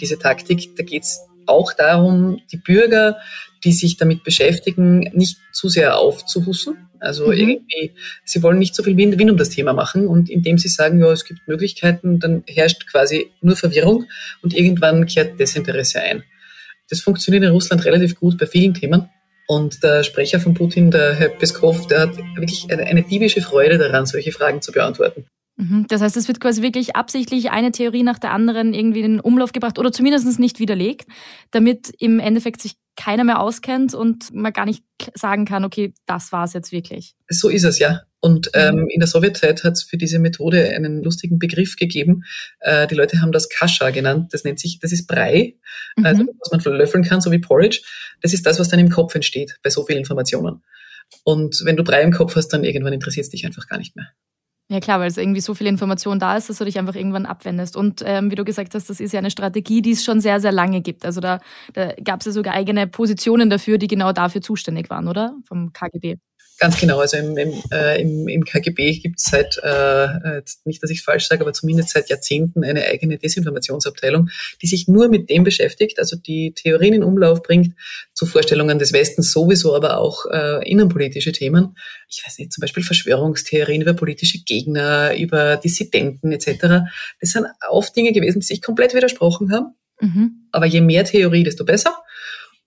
diese 0.00 0.18
Taktik. 0.18 0.76
Da 0.76 0.82
geht 0.82 1.02
es 1.02 1.20
auch 1.46 1.72
darum, 1.72 2.40
die 2.52 2.56
Bürger, 2.56 3.18
die 3.64 3.72
sich 3.72 3.96
damit 3.96 4.24
beschäftigen, 4.24 5.10
nicht 5.12 5.38
zu 5.52 5.68
sehr 5.68 5.98
aufzuhussen. 5.98 6.89
Also 7.00 7.26
mhm. 7.26 7.32
irgendwie, 7.32 7.92
sie 8.24 8.42
wollen 8.42 8.58
nicht 8.58 8.74
so 8.74 8.82
viel 8.82 8.96
Wind, 8.96 9.18
Wind 9.18 9.30
um 9.30 9.36
das 9.36 9.50
Thema 9.50 9.72
machen. 9.72 10.06
Und 10.06 10.30
indem 10.30 10.58
sie 10.58 10.68
sagen, 10.68 11.00
ja, 11.00 11.10
es 11.10 11.24
gibt 11.24 11.46
Möglichkeiten, 11.46 12.20
dann 12.20 12.44
herrscht 12.46 12.86
quasi 12.90 13.30
nur 13.40 13.56
Verwirrung 13.56 14.06
und 14.42 14.54
irgendwann 14.54 15.06
kehrt 15.06 15.38
Desinteresse 15.38 16.00
ein. 16.00 16.22
Das 16.88 17.00
funktioniert 17.00 17.44
in 17.44 17.50
Russland 17.50 17.84
relativ 17.84 18.18
gut 18.18 18.36
bei 18.38 18.46
vielen 18.46 18.74
Themen. 18.74 19.08
Und 19.46 19.82
der 19.82 20.04
Sprecher 20.04 20.38
von 20.38 20.54
Putin, 20.54 20.90
der 20.90 21.14
Herr 21.14 21.28
Peskov, 21.28 21.86
der 21.88 22.02
hat 22.02 22.16
wirklich 22.36 22.66
eine, 22.70 22.84
eine 22.84 23.02
diebische 23.02 23.40
Freude 23.40 23.78
daran, 23.78 24.06
solche 24.06 24.30
Fragen 24.30 24.62
zu 24.62 24.70
beantworten. 24.70 25.26
Mhm. 25.56 25.86
Das 25.88 26.00
heißt, 26.00 26.16
es 26.16 26.28
wird 26.28 26.40
quasi 26.40 26.62
wirklich 26.62 26.96
absichtlich 26.96 27.50
eine 27.50 27.72
Theorie 27.72 28.02
nach 28.02 28.18
der 28.18 28.32
anderen 28.32 28.72
irgendwie 28.72 29.00
in 29.00 29.14
den 29.14 29.20
Umlauf 29.20 29.52
gebracht 29.52 29.78
oder 29.78 29.92
zumindest 29.92 30.38
nicht 30.38 30.58
widerlegt, 30.58 31.06
damit 31.50 31.92
im 31.98 32.18
Endeffekt 32.18 32.62
sich 32.62 32.74
keiner 33.00 33.24
mehr 33.24 33.40
auskennt 33.40 33.94
und 33.94 34.32
man 34.34 34.52
gar 34.52 34.66
nicht 34.66 34.84
sagen 35.14 35.46
kann, 35.46 35.64
okay, 35.64 35.94
das 36.04 36.32
war 36.32 36.44
es 36.44 36.52
jetzt 36.52 36.70
wirklich. 36.70 37.14
So 37.30 37.48
ist 37.48 37.64
es, 37.64 37.78
ja. 37.78 38.02
Und 38.20 38.48
mhm. 38.48 38.60
ähm, 38.60 38.86
in 38.90 39.00
der 39.00 39.08
Sowjetzeit 39.08 39.64
hat 39.64 39.72
es 39.72 39.82
für 39.82 39.96
diese 39.96 40.18
Methode 40.18 40.68
einen 40.76 41.02
lustigen 41.02 41.38
Begriff 41.38 41.76
gegeben. 41.76 42.24
Äh, 42.60 42.86
die 42.88 42.94
Leute 42.94 43.22
haben 43.22 43.32
das 43.32 43.48
Kascha 43.48 43.88
genannt. 43.88 44.34
Das 44.34 44.44
nennt 44.44 44.60
sich, 44.60 44.80
das 44.80 44.92
ist 44.92 45.06
Brei, 45.06 45.54
mhm. 45.96 46.04
also, 46.04 46.24
was 46.40 46.64
man 46.64 46.76
löffeln 46.76 47.02
kann, 47.02 47.22
so 47.22 47.32
wie 47.32 47.38
Porridge. 47.38 47.80
Das 48.20 48.34
ist 48.34 48.44
das, 48.44 48.60
was 48.60 48.68
dann 48.68 48.80
im 48.80 48.90
Kopf 48.90 49.14
entsteht 49.14 49.58
bei 49.62 49.70
so 49.70 49.86
vielen 49.86 50.00
Informationen. 50.00 50.62
Und 51.24 51.62
wenn 51.64 51.76
du 51.76 51.84
Brei 51.84 52.02
im 52.02 52.12
Kopf 52.12 52.36
hast, 52.36 52.48
dann 52.48 52.64
irgendwann 52.64 52.92
interessiert 52.92 53.24
es 53.24 53.30
dich 53.30 53.46
einfach 53.46 53.66
gar 53.66 53.78
nicht 53.78 53.96
mehr. 53.96 54.08
Ja 54.72 54.78
klar, 54.78 55.00
weil 55.00 55.08
es 55.08 55.16
irgendwie 55.16 55.40
so 55.40 55.54
viel 55.54 55.66
Information 55.66 56.20
da 56.20 56.36
ist, 56.36 56.48
dass 56.48 56.58
du 56.58 56.64
dich 56.64 56.78
einfach 56.78 56.94
irgendwann 56.94 57.26
abwendest. 57.26 57.76
Und 57.76 58.02
ähm, 58.06 58.30
wie 58.30 58.36
du 58.36 58.44
gesagt 58.44 58.72
hast, 58.76 58.88
das 58.88 59.00
ist 59.00 59.12
ja 59.12 59.18
eine 59.18 59.30
Strategie, 59.32 59.82
die 59.82 59.90
es 59.90 60.04
schon 60.04 60.20
sehr, 60.20 60.38
sehr 60.38 60.52
lange 60.52 60.80
gibt. 60.80 61.04
Also 61.04 61.20
da, 61.20 61.40
da 61.72 61.92
gab 62.04 62.20
es 62.20 62.26
ja 62.26 62.32
sogar 62.32 62.54
eigene 62.54 62.86
Positionen 62.86 63.50
dafür, 63.50 63.78
die 63.78 63.88
genau 63.88 64.12
dafür 64.12 64.42
zuständig 64.42 64.88
waren, 64.88 65.08
oder? 65.08 65.34
Vom 65.48 65.72
KGB. 65.72 66.18
Ganz 66.60 66.78
genau, 66.78 67.00
also 67.00 67.16
im, 67.16 67.38
im, 67.38 67.54
äh, 67.72 68.02
im, 68.02 68.28
im 68.28 68.44
KGB 68.44 68.92
gibt 68.98 69.18
es 69.18 69.24
seit, 69.24 69.58
äh, 69.62 70.42
nicht, 70.66 70.82
dass 70.82 70.90
ich 70.90 71.00
falsch 71.02 71.26
sage, 71.26 71.40
aber 71.40 71.54
zumindest 71.54 71.88
seit 71.88 72.10
Jahrzehnten 72.10 72.64
eine 72.64 72.84
eigene 72.84 73.16
Desinformationsabteilung, 73.16 74.28
die 74.60 74.66
sich 74.66 74.86
nur 74.86 75.08
mit 75.08 75.30
dem 75.30 75.42
beschäftigt, 75.42 75.98
also 75.98 76.16
die 76.16 76.52
Theorien 76.52 76.92
in 76.92 77.02
Umlauf 77.02 77.42
bringt, 77.42 77.74
zu 78.12 78.26
Vorstellungen 78.26 78.78
des 78.78 78.92
Westens 78.92 79.32
sowieso, 79.32 79.74
aber 79.74 79.96
auch 79.96 80.26
äh, 80.26 80.70
innenpolitische 80.70 81.32
Themen. 81.32 81.78
Ich 82.10 82.22
weiß 82.26 82.38
nicht, 82.38 82.52
zum 82.52 82.60
Beispiel 82.60 82.82
Verschwörungstheorien 82.82 83.80
über 83.80 83.94
politische 83.94 84.40
Gegner, 84.44 85.16
über 85.16 85.56
Dissidenten 85.56 86.30
etc. 86.30 86.84
Das 87.22 87.30
sind 87.30 87.46
oft 87.70 87.96
Dinge 87.96 88.12
gewesen, 88.12 88.40
die 88.40 88.46
sich 88.46 88.60
komplett 88.60 88.92
widersprochen 88.92 89.50
haben. 89.50 89.76
Mhm. 90.02 90.46
Aber 90.52 90.66
je 90.66 90.82
mehr 90.82 91.06
Theorie, 91.06 91.42
desto 91.42 91.64
besser. 91.64 91.96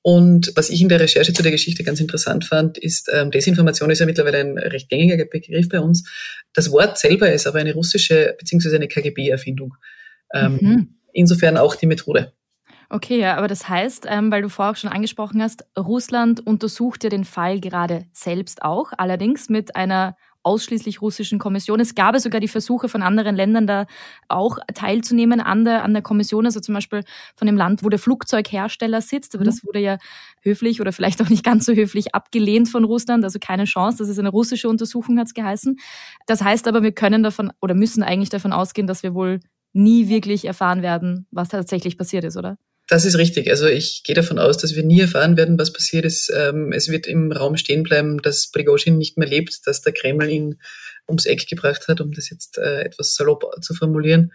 Und 0.04 0.52
was 0.56 0.70
ich 0.70 0.82
in 0.82 0.90
der 0.90 1.00
Recherche 1.00 1.32
zu 1.32 1.42
der 1.42 1.54
Geschichte 1.54 1.84
ganz 1.84 2.02
interessant 2.02 2.44
fand, 2.44 2.78
ist, 2.78 3.10
ähm, 3.14 3.32
Desinformation 3.32 3.90
ist 3.90 4.00
ja 4.00 4.06
mittlerweile 4.06 4.40
ein 4.40 4.58
recht 4.58 4.90
gängiger 4.90 5.24
Begriff 5.24 5.70
bei 5.70 5.80
uns. 5.80 6.04
Das 6.54 6.72
Wort 6.72 7.00
selber 7.00 7.32
ist 7.32 7.48
aber 7.48 7.60
eine 7.60 7.74
russische 7.74 8.36
bzw. 8.38 8.76
eine 8.76 8.90
KGB-Erfindung. 8.90 9.76
Ähm, 10.34 10.60
mhm. 10.62 10.96
Insofern 11.14 11.56
auch 11.56 11.76
die 11.76 11.86
Methode. 11.86 12.34
Okay, 12.90 13.18
ja, 13.18 13.38
aber 13.38 13.48
das 13.48 13.70
heißt, 13.70 14.06
ähm, 14.10 14.30
weil 14.30 14.42
du 14.42 14.50
vorher 14.50 14.74
auch 14.74 14.76
schon 14.76 14.92
angesprochen 14.92 15.42
hast, 15.42 15.66
Russland 15.78 16.46
untersucht 16.46 17.06
ja 17.06 17.10
den 17.10 17.24
Fall 17.24 17.62
gerade 17.62 18.06
selbst 18.12 18.62
auch, 18.62 18.92
allerdings 18.98 19.50
mit 19.50 19.76
einer 19.78 20.18
ausschließlich 20.44 21.02
russischen 21.02 21.40
Kommission. 21.40 21.80
Es 21.80 21.96
gab 21.96 22.18
sogar 22.20 22.40
die 22.40 22.48
Versuche 22.48 22.90
von 22.90 23.02
anderen 23.02 23.36
Ländern 23.36 23.66
da 23.66 23.86
auch 24.28 24.60
teilzunehmen 24.74 25.42
an 25.42 25.66
der, 25.66 25.84
an 25.84 25.94
der 25.94 26.04
Kommission, 26.04 26.46
also 26.46 26.60
zum 26.60 26.76
Beispiel 26.76 27.04
von 27.36 27.48
dem 27.48 27.58
Land, 27.58 27.84
wo 27.84 27.90
der 27.90 28.00
Flugzeughersteller 28.00 29.02
sitzt. 29.02 29.36
Aber 29.36 29.44
mhm. 29.44 29.48
das 29.48 29.66
wurde 29.66 29.80
ja 29.80 29.98
höflich 30.42 30.82
oder 30.82 30.92
vielleicht 30.92 31.22
auch 31.22 31.30
nicht 31.30 31.44
ganz 31.44 31.66
so 31.66 31.74
höflich 31.74 32.14
abgelehnt 32.14 32.70
von 32.70 32.84
Russland, 32.84 33.24
also 33.24 33.40
keine 33.40 33.66
Chance. 33.66 34.00
Das 34.00 34.10
ist 34.10 34.20
eine 34.20 34.30
russische 34.30 34.70
Untersuchung, 34.70 35.18
hat 35.18 35.28
es 35.28 35.34
geheißen. 35.34 35.78
Das 36.28 36.44
heißt 36.44 36.68
aber, 36.68 36.84
wir 36.84 36.92
können 36.92 37.24
davon 37.24 37.52
oder 37.62 37.74
müssen 37.74 38.04
eigentlich 38.04 38.30
davon 38.30 38.54
ausgehen, 38.54 38.88
dass 38.88 39.04
wir 39.04 39.14
wohl 39.14 39.40
nie 39.74 40.08
wirklich 40.08 40.46
erfahren 40.46 40.82
werden, 40.82 41.26
was 41.32 41.50
tatsächlich 41.50 41.98
passiert 41.98 42.24
ist, 42.24 42.38
oder? 42.38 42.58
Das 42.88 43.06
ist 43.06 43.18
richtig. 43.18 43.50
Also 43.50 43.66
ich 43.68 44.04
gehe 44.04 44.16
davon 44.16 44.40
aus, 44.40 44.58
dass 44.58 44.76
wir 44.76 44.84
nie 44.84 45.00
erfahren 45.00 45.38
werden, 45.38 45.58
was 45.58 45.72
passiert 45.72 46.04
ist. 46.04 46.32
Ähm, 46.36 46.74
es 46.74 46.90
wird 46.90 47.08
im 47.08 47.32
Raum 47.32 47.56
stehen 47.56 47.84
bleiben, 47.84 48.22
dass 48.22 48.52
Prigozhin 48.52 48.98
nicht 48.98 49.18
mehr 49.18 49.28
lebt, 49.28 49.66
dass 49.66 49.82
der 49.82 49.94
Kreml 49.94 50.30
ihn 50.30 50.60
ums 51.08 51.26
Eck 51.26 51.48
gebracht 51.48 51.88
hat, 51.88 52.02
um 52.02 52.12
das 52.12 52.30
jetzt 52.30 52.58
äh, 52.58 52.82
etwas 52.82 53.16
salopp 53.16 53.46
zu 53.62 53.74
formulieren. 53.74 54.34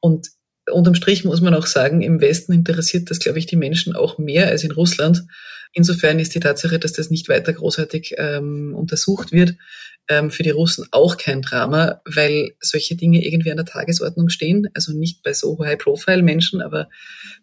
Und 0.00 0.28
unterm 0.70 0.94
Strich 0.94 1.24
muss 1.24 1.40
man 1.40 1.54
auch 1.54 1.66
sagen, 1.66 2.02
im 2.02 2.20
Westen 2.20 2.52
interessiert 2.52 3.10
das, 3.10 3.18
glaube 3.18 3.38
ich, 3.38 3.46
die 3.46 3.56
Menschen 3.56 3.94
auch 3.94 4.18
mehr 4.18 4.48
als 4.48 4.64
in 4.64 4.72
Russland. 4.72 5.24
Insofern 5.72 6.18
ist 6.18 6.34
die 6.34 6.40
Tatsache, 6.40 6.78
dass 6.78 6.92
das 6.92 7.10
nicht 7.10 7.28
weiter 7.28 7.52
großartig 7.52 8.14
ähm, 8.16 8.74
untersucht 8.74 9.32
wird, 9.32 9.56
ähm, 10.08 10.30
für 10.30 10.42
die 10.42 10.50
Russen 10.50 10.86
auch 10.90 11.16
kein 11.16 11.42
Drama, 11.42 12.00
weil 12.04 12.52
solche 12.60 12.94
Dinge 12.94 13.24
irgendwie 13.24 13.50
an 13.50 13.56
der 13.56 13.66
Tagesordnung 13.66 14.28
stehen. 14.28 14.68
Also 14.74 14.92
nicht 14.92 15.22
bei 15.22 15.32
so 15.32 15.58
High-Profile-Menschen, 15.58 16.60
aber 16.60 16.88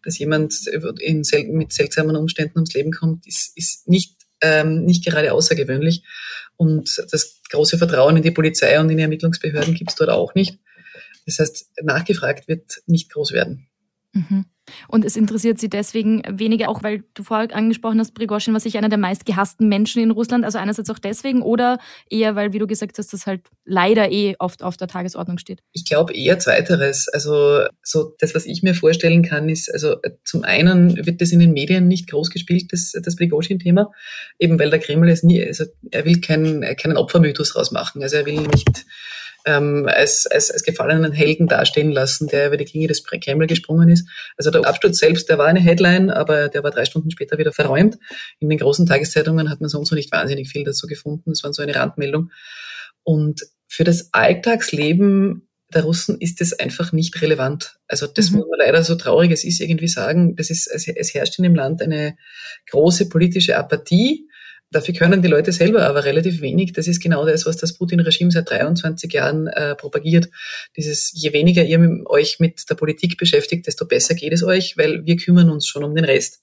dass 0.03 0.17
jemand 0.17 0.53
sel 0.53 1.47
mit 1.49 1.73
seltsamen 1.73 2.15
Umständen 2.15 2.59
ums 2.59 2.73
Leben 2.73 2.91
kommt, 2.91 3.27
ist, 3.27 3.57
ist 3.57 3.89
nicht, 3.89 4.15
ähm, 4.41 4.85
nicht 4.85 5.05
gerade 5.05 5.33
außergewöhnlich. 5.33 6.03
Und 6.55 7.03
das 7.11 7.41
große 7.49 7.77
Vertrauen 7.77 8.17
in 8.17 8.23
die 8.23 8.31
Polizei 8.31 8.79
und 8.79 8.89
in 8.89 8.97
die 8.97 9.03
Ermittlungsbehörden 9.03 9.73
gibt 9.73 9.91
es 9.91 9.95
dort 9.95 10.09
auch 10.09 10.35
nicht. 10.35 10.59
Das 11.37 11.39
heißt, 11.39 11.71
nachgefragt 11.83 12.47
wird 12.47 12.81
nicht 12.87 13.11
groß 13.11 13.31
werden. 13.31 13.67
Mhm. 14.13 14.45
Und 14.87 15.05
es 15.05 15.15
interessiert 15.15 15.59
Sie 15.59 15.69
deswegen 15.69 16.21
weniger, 16.29 16.69
auch 16.69 16.83
weil 16.83 17.03
du 17.13 17.23
vorher 17.23 17.53
angesprochen 17.55 17.99
hast, 17.99 18.13
Prigozhin 18.13 18.53
war 18.53 18.59
sicher 18.59 18.77
einer 18.77 18.89
der 18.89 18.97
meistgehassten 18.97 19.67
Menschen 19.67 20.01
in 20.01 20.11
Russland, 20.11 20.45
also 20.45 20.57
einerseits 20.57 20.89
auch 20.89 20.99
deswegen 20.99 21.41
oder 21.41 21.79
eher, 22.09 22.35
weil, 22.35 22.53
wie 22.53 22.59
du 22.59 22.67
gesagt 22.67 22.97
hast, 22.97 23.11
das 23.11 23.25
halt 23.25 23.41
leider 23.65 24.11
eh 24.11 24.35
oft 24.39 24.63
auf 24.63 24.77
der 24.77 24.87
Tagesordnung 24.87 25.37
steht? 25.37 25.61
Ich 25.71 25.85
glaube 25.85 26.13
eher 26.13 26.39
zweiteres. 26.39 27.07
Also 27.07 27.63
so 27.83 28.13
das, 28.19 28.35
was 28.35 28.45
ich 28.45 28.63
mir 28.63 28.75
vorstellen 28.75 29.23
kann, 29.23 29.49
ist, 29.49 29.73
also 29.73 29.97
zum 30.23 30.43
einen 30.43 31.05
wird 31.05 31.21
das 31.21 31.31
in 31.31 31.39
den 31.39 31.53
Medien 31.53 31.87
nicht 31.87 32.09
groß 32.09 32.29
gespielt, 32.29 32.71
das, 32.71 32.93
das 33.01 33.15
Prigozhin-Thema, 33.15 33.91
eben 34.39 34.59
weil 34.59 34.69
der 34.69 34.79
Kreml 34.79 35.09
es 35.09 35.23
nie, 35.23 35.45
also 35.45 35.65
er 35.89 36.05
will 36.05 36.21
keinen, 36.21 36.61
keinen 36.77 36.97
Opfermythos 36.97 37.55
rausmachen, 37.55 38.01
also 38.03 38.17
er 38.17 38.25
will 38.25 38.41
nicht 38.41 38.85
ähm, 39.45 39.87
als, 39.87 40.27
als, 40.27 40.51
als 40.51 40.63
gefallenen 40.63 41.11
Helden 41.11 41.47
dastehen 41.47 41.91
lassen, 41.91 42.27
der 42.27 42.47
über 42.47 42.57
die 42.57 42.65
Klinge 42.65 42.87
des 42.87 43.03
Kreml 43.03 43.47
gesprungen 43.47 43.89
ist. 43.89 44.07
Also 44.37 44.51
der 44.51 44.65
Absturz 44.65 44.99
selbst, 44.99 45.29
der 45.29 45.37
war 45.37 45.47
eine 45.47 45.59
Headline, 45.59 46.09
aber 46.09 46.49
der 46.49 46.63
war 46.63 46.71
drei 46.71 46.85
Stunden 46.85 47.11
später 47.11 47.37
wieder 47.37 47.51
verräumt. 47.51 47.97
In 48.39 48.49
den 48.49 48.59
großen 48.59 48.85
Tageszeitungen 48.85 49.49
hat 49.49 49.61
man 49.61 49.69
sonst 49.69 49.91
noch 49.91 49.95
nicht 49.95 50.11
wahnsinnig 50.11 50.49
viel 50.49 50.63
dazu 50.63 50.87
gefunden. 50.87 51.31
Das 51.31 51.43
war 51.43 51.53
so 51.53 51.61
eine 51.61 51.75
Randmeldung. 51.75 52.31
Und 53.03 53.41
für 53.67 53.83
das 53.83 54.09
Alltagsleben 54.11 55.47
der 55.73 55.83
Russen 55.83 56.19
ist 56.19 56.41
das 56.41 56.53
einfach 56.53 56.91
nicht 56.91 57.21
relevant. 57.21 57.77
Also 57.87 58.07
das 58.07 58.29
mhm. 58.29 58.39
muss 58.39 58.47
man 58.49 58.59
leider 58.59 58.83
so 58.83 58.95
traurig 58.95 59.31
es 59.31 59.43
ist 59.43 59.61
irgendwie 59.61 59.87
sagen. 59.87 60.35
Das 60.35 60.49
ist, 60.49 60.67
es, 60.67 60.87
es 60.87 61.13
herrscht 61.13 61.37
in 61.39 61.43
dem 61.43 61.55
Land 61.55 61.81
eine 61.81 62.17
große 62.69 63.07
politische 63.09 63.57
Apathie. 63.57 64.27
Dafür 64.71 64.93
können 64.93 65.21
die 65.21 65.27
Leute 65.27 65.51
selber 65.51 65.85
aber 65.85 66.05
relativ 66.05 66.39
wenig. 66.41 66.71
Das 66.71 66.87
ist 66.87 67.01
genau 67.01 67.25
das, 67.25 67.45
was 67.45 67.57
das 67.57 67.73
Putin-Regime 67.73 68.31
seit 68.31 68.49
23 68.49 69.11
Jahren 69.11 69.47
äh, 69.47 69.75
propagiert. 69.75 70.29
Dieses, 70.77 71.11
je 71.13 71.33
weniger 71.33 71.63
ihr 71.63 72.03
euch 72.05 72.39
mit 72.39 72.69
der 72.69 72.75
Politik 72.75 73.17
beschäftigt, 73.17 73.67
desto 73.67 73.85
besser 73.85 74.15
geht 74.15 74.31
es 74.31 74.43
euch, 74.43 74.77
weil 74.77 75.05
wir 75.05 75.17
kümmern 75.17 75.49
uns 75.49 75.67
schon 75.67 75.83
um 75.83 75.93
den 75.93 76.05
Rest. 76.05 76.41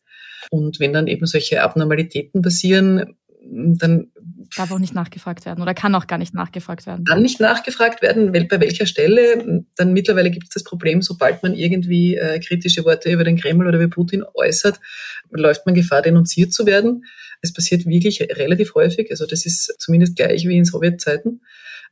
Und 0.51 0.79
wenn 0.79 0.93
dann 0.93 1.07
eben 1.07 1.25
solche 1.25 1.62
Abnormalitäten 1.62 2.43
passieren, 2.43 3.17
dann 3.43 4.12
darf 4.56 4.70
auch 4.70 4.78
nicht 4.78 4.94
nachgefragt 4.94 5.44
werden 5.46 5.62
oder 5.62 5.74
kann 5.74 5.94
auch 5.94 6.06
gar 6.06 6.18
nicht 6.18 6.34
nachgefragt 6.34 6.87
werden. 6.87 7.04
Kann 7.04 7.22
nicht 7.22 7.40
nachgefragt 7.40 8.02
werden, 8.02 8.32
bei 8.32 8.61
welcher 8.61 8.87
Stelle. 8.87 9.64
Dann 9.76 9.92
mittlerweile 9.92 10.30
gibt 10.30 10.46
es 10.46 10.50
das 10.50 10.64
Problem, 10.64 11.02
sobald 11.02 11.42
man 11.42 11.54
irgendwie 11.54 12.16
äh, 12.16 12.40
kritische 12.40 12.84
Worte 12.84 13.11
über 13.11 13.24
den 13.24 13.38
Kreml 13.38 13.66
oder 13.66 13.78
über 13.78 13.88
Putin 13.88 14.24
äußert, 14.34 14.80
läuft 15.30 15.66
man 15.66 15.74
Gefahr, 15.74 16.02
denunziert 16.02 16.52
zu 16.52 16.66
werden. 16.66 17.04
Es 17.40 17.52
passiert 17.52 17.87
wirklich 17.87 18.20
relativ 18.20 18.74
häufig. 18.74 19.11
Also 19.11 19.26
das 19.26 19.46
ist 19.46 19.74
zumindest 19.78 20.16
gleich 20.16 20.46
wie 20.46 20.56
in 20.56 20.64
Sowjetzeiten. 20.64 21.42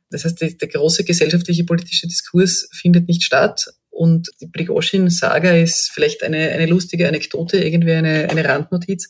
Das 0.09 0.25
heißt, 0.25 0.41
die, 0.41 0.57
der 0.57 0.67
große 0.67 1.03
gesellschaftliche 1.03 1.63
politische 1.65 2.07
Diskurs 2.07 2.69
findet 2.71 3.07
nicht 3.07 3.23
statt. 3.23 3.67
Und 3.89 4.29
die 4.41 4.47
Prigozhin-Saga 4.47 5.51
ist 5.51 5.89
vielleicht 5.91 6.23
eine, 6.23 6.49
eine 6.49 6.67
lustige 6.67 7.07
Anekdote, 7.07 7.57
irgendwie 7.57 7.93
eine, 7.93 8.29
eine 8.29 8.45
Randnotiz 8.45 9.09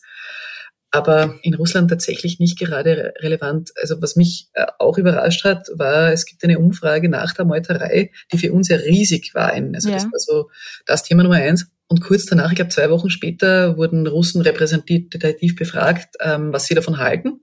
aber 0.91 1.38
in 1.41 1.54
Russland 1.54 1.89
tatsächlich 1.89 2.39
nicht 2.39 2.58
gerade 2.58 3.13
relevant. 3.19 3.71
Also 3.80 4.02
was 4.02 4.15
mich 4.15 4.50
äh, 4.54 4.65
auch 4.80 4.97
überrascht 4.97 5.43
hat, 5.43 5.67
war, 5.73 6.12
es 6.12 6.26
gibt 6.26 6.43
eine 6.43 6.60
Umfrage 6.60 7.10
nach 7.10 7.34
der 7.34 7.45
Meuterei, 7.45 8.12
die 8.32 8.38
für 8.38 8.54
uns 8.54 8.69
ja 8.69 8.78
riesig 8.78 9.36
war. 9.36 9.54
Also 9.54 9.89
ja. 9.89 9.95
das 9.95 10.06
war 10.06 10.19
so 10.19 10.50
das 10.86 11.04
Thema 11.04 11.23
Nummer 11.23 11.36
eins. 11.36 11.67
Und 11.89 12.02
kurz 12.02 12.26
danach, 12.26 12.50
ich 12.50 12.56
glaube 12.56 12.71
zwei 12.71 12.89
Wochen 12.89 13.10
später, 13.10 13.78
wurden 13.78 14.08
Russen 14.08 14.41
repräsentativ 14.41 15.56
befragt, 15.56 16.15
ähm, 16.19 16.52
was 16.52 16.65
sie 16.65 16.76
davon 16.76 16.97
halten. 16.97 17.41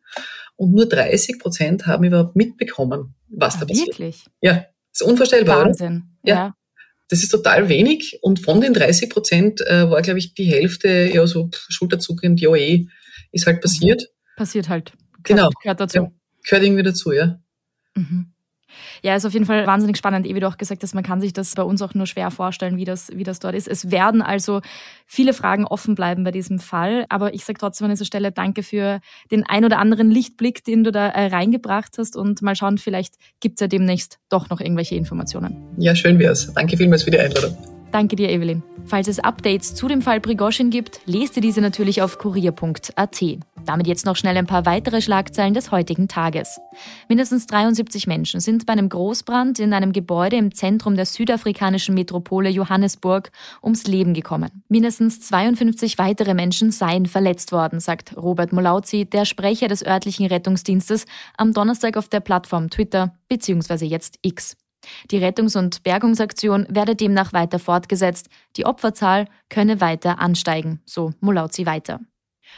Und 0.56 0.72
nur 0.72 0.86
30 0.86 1.38
Prozent 1.38 1.86
haben 1.86 2.04
überhaupt 2.04 2.36
mitbekommen, 2.36 3.14
was 3.28 3.56
ah, 3.56 3.60
da 3.60 3.66
passiert. 3.66 3.88
Wirklich? 3.88 4.24
Ja, 4.40 4.66
das 4.92 5.00
ist 5.00 5.02
unvorstellbar. 5.02 5.64
Wahnsinn. 5.64 6.04
Ja. 6.22 6.34
ja. 6.34 6.54
Das 7.08 7.22
ist 7.22 7.30
total 7.30 7.68
wenig. 7.68 8.18
Und 8.22 8.40
von 8.40 8.60
den 8.60 8.72
30 8.72 9.10
Prozent 9.10 9.60
äh, 9.66 9.90
war, 9.90 10.00
glaube 10.02 10.18
ich, 10.18 10.34
die 10.34 10.44
Hälfte 10.44 11.10
ja 11.12 11.26
so 11.26 11.50
schulterzuckend, 11.52 12.40
ja 12.40 12.54
eh, 12.54 12.86
ist 13.34 13.46
halt 13.46 13.60
passiert. 13.60 14.08
Passiert 14.36 14.68
halt. 14.68 14.92
Gehört, 15.22 15.24
genau. 15.24 15.50
Gehört 15.62 15.80
dazu. 15.80 15.98
Ja, 15.98 16.10
gehört 16.44 16.64
irgendwie 16.64 16.82
dazu, 16.82 17.12
ja. 17.12 17.38
Mhm. 17.94 18.34
Ja, 19.02 19.14
ist 19.14 19.24
auf 19.24 19.32
jeden 19.32 19.46
Fall 19.46 19.66
wahnsinnig 19.66 19.96
spannend, 19.96 20.26
wie 20.26 20.40
du 20.40 20.48
auch 20.48 20.56
gesagt 20.56 20.82
hast, 20.82 20.94
man 20.94 21.04
kann 21.04 21.20
sich 21.20 21.32
das 21.32 21.54
bei 21.54 21.62
uns 21.62 21.80
auch 21.82 21.94
nur 21.94 22.06
schwer 22.06 22.32
vorstellen, 22.32 22.76
wie 22.76 22.84
das, 22.84 23.10
wie 23.14 23.22
das 23.22 23.38
dort 23.38 23.54
ist. 23.54 23.68
Es 23.68 23.92
werden 23.92 24.20
also 24.20 24.62
viele 25.06 25.32
Fragen 25.32 25.64
offen 25.64 25.94
bleiben 25.94 26.24
bei 26.24 26.32
diesem 26.32 26.58
Fall, 26.58 27.06
aber 27.08 27.34
ich 27.34 27.44
sage 27.44 27.58
trotzdem 27.58 27.84
an 27.84 27.92
dieser 27.92 28.04
Stelle 28.04 28.32
danke 28.32 28.64
für 28.64 29.00
den 29.30 29.44
ein 29.44 29.64
oder 29.64 29.78
anderen 29.78 30.10
Lichtblick, 30.10 30.64
den 30.64 30.82
du 30.82 30.90
da 30.90 31.08
äh, 31.08 31.26
reingebracht 31.26 31.98
hast 31.98 32.16
und 32.16 32.42
mal 32.42 32.56
schauen, 32.56 32.78
vielleicht 32.78 33.14
gibt 33.40 33.56
es 33.56 33.60
ja 33.60 33.68
demnächst 33.68 34.18
doch 34.28 34.50
noch 34.50 34.60
irgendwelche 34.60 34.96
Informationen. 34.96 35.62
Ja, 35.78 35.94
schön 35.94 36.18
wär's. 36.18 36.52
Danke 36.52 36.76
vielmals 36.76 37.04
für 37.04 37.10
die 37.10 37.20
Einladung. 37.20 37.73
Danke 37.94 38.16
dir, 38.16 38.28
Evelyn. 38.28 38.64
Falls 38.86 39.06
es 39.06 39.20
Updates 39.20 39.76
zu 39.76 39.86
dem 39.86 40.02
Fall 40.02 40.20
Prigozhin 40.20 40.70
gibt, 40.70 41.00
lest 41.06 41.36
ihr 41.36 41.42
diese 41.42 41.60
natürlich 41.60 42.02
auf 42.02 42.18
kurier.at. 42.18 43.22
Damit 43.64 43.86
jetzt 43.86 44.04
noch 44.04 44.16
schnell 44.16 44.36
ein 44.36 44.48
paar 44.48 44.66
weitere 44.66 45.00
Schlagzeilen 45.00 45.54
des 45.54 45.70
heutigen 45.70 46.08
Tages. 46.08 46.58
Mindestens 47.08 47.46
73 47.46 48.08
Menschen 48.08 48.40
sind 48.40 48.66
bei 48.66 48.72
einem 48.72 48.88
Großbrand 48.88 49.60
in 49.60 49.72
einem 49.72 49.92
Gebäude 49.92 50.34
im 50.34 50.52
Zentrum 50.52 50.96
der 50.96 51.06
südafrikanischen 51.06 51.94
Metropole 51.94 52.50
Johannesburg 52.50 53.30
ums 53.62 53.86
Leben 53.86 54.12
gekommen. 54.12 54.64
Mindestens 54.68 55.20
52 55.20 55.96
weitere 55.96 56.34
Menschen 56.34 56.72
seien 56.72 57.06
verletzt 57.06 57.52
worden, 57.52 57.78
sagt 57.78 58.16
Robert 58.16 58.52
Molauzi, 58.52 59.04
der 59.04 59.24
Sprecher 59.24 59.68
des 59.68 59.86
örtlichen 59.86 60.26
Rettungsdienstes, 60.26 61.06
am 61.36 61.52
Donnerstag 61.52 61.96
auf 61.96 62.08
der 62.08 62.18
Plattform 62.18 62.70
Twitter 62.70 63.14
bzw. 63.28 63.84
jetzt 63.84 64.18
X. 64.22 64.56
Die 65.10 65.18
Rettungs- 65.18 65.56
und 65.56 65.82
Bergungsaktion 65.82 66.66
werde 66.68 66.96
demnach 66.96 67.32
weiter 67.32 67.58
fortgesetzt. 67.58 68.28
Die 68.56 68.66
Opferzahl 68.66 69.26
könne 69.48 69.80
weiter 69.80 70.18
ansteigen, 70.18 70.80
so 70.84 71.12
Molauzi 71.20 71.66
weiter. 71.66 72.00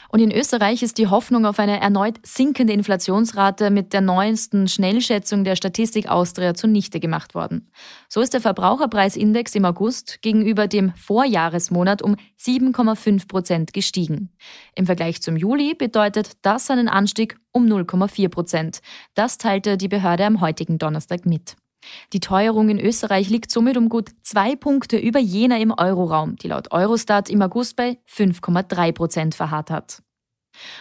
Und 0.08 0.20
in 0.20 0.32
Österreich 0.32 0.82
ist 0.82 0.98
die 0.98 1.08
Hoffnung 1.08 1.46
auf 1.46 1.58
eine 1.58 1.80
erneut 1.80 2.18
sinkende 2.24 2.72
Inflationsrate 2.72 3.70
mit 3.70 3.92
der 3.92 4.00
neuesten 4.00 4.68
Schnellschätzung 4.68 5.44
der 5.44 5.56
Statistik 5.56 6.08
Austria 6.08 6.54
zunichte 6.54 7.00
gemacht 7.00 7.34
worden. 7.34 7.70
So 8.08 8.20
ist 8.20 8.34
der 8.34 8.40
Verbraucherpreisindex 8.40 9.54
im 9.54 9.64
August 9.64 10.22
gegenüber 10.22 10.68
dem 10.68 10.92
Vorjahresmonat 10.94 12.02
um 12.02 12.16
7,5 12.38 13.28
Prozent 13.28 13.72
gestiegen. 13.72 14.30
Im 14.74 14.86
Vergleich 14.86 15.22
zum 15.22 15.36
Juli 15.36 15.74
bedeutet 15.74 16.32
das 16.42 16.70
einen 16.70 16.88
Anstieg 16.88 17.38
um 17.52 17.66
0,4 17.66 18.28
Prozent. 18.28 18.80
Das 19.14 19.38
teilte 19.38 19.76
die 19.76 19.88
Behörde 19.88 20.24
am 20.24 20.40
heutigen 20.40 20.78
Donnerstag 20.78 21.26
mit. 21.26 21.56
Die 22.12 22.20
Teuerung 22.20 22.68
in 22.68 22.80
Österreich 22.80 23.28
liegt 23.28 23.50
somit 23.50 23.76
um 23.76 23.88
gut 23.88 24.10
zwei 24.22 24.56
Punkte 24.56 24.98
über 24.98 25.18
jener 25.18 25.58
im 25.58 25.72
Euroraum, 25.72 26.36
die 26.36 26.48
laut 26.48 26.72
Eurostat 26.72 27.30
im 27.30 27.42
August 27.42 27.76
bei 27.76 27.98
5,3 28.08 28.92
Prozent 28.92 29.34
verharrt 29.34 29.70
hat. 29.70 30.02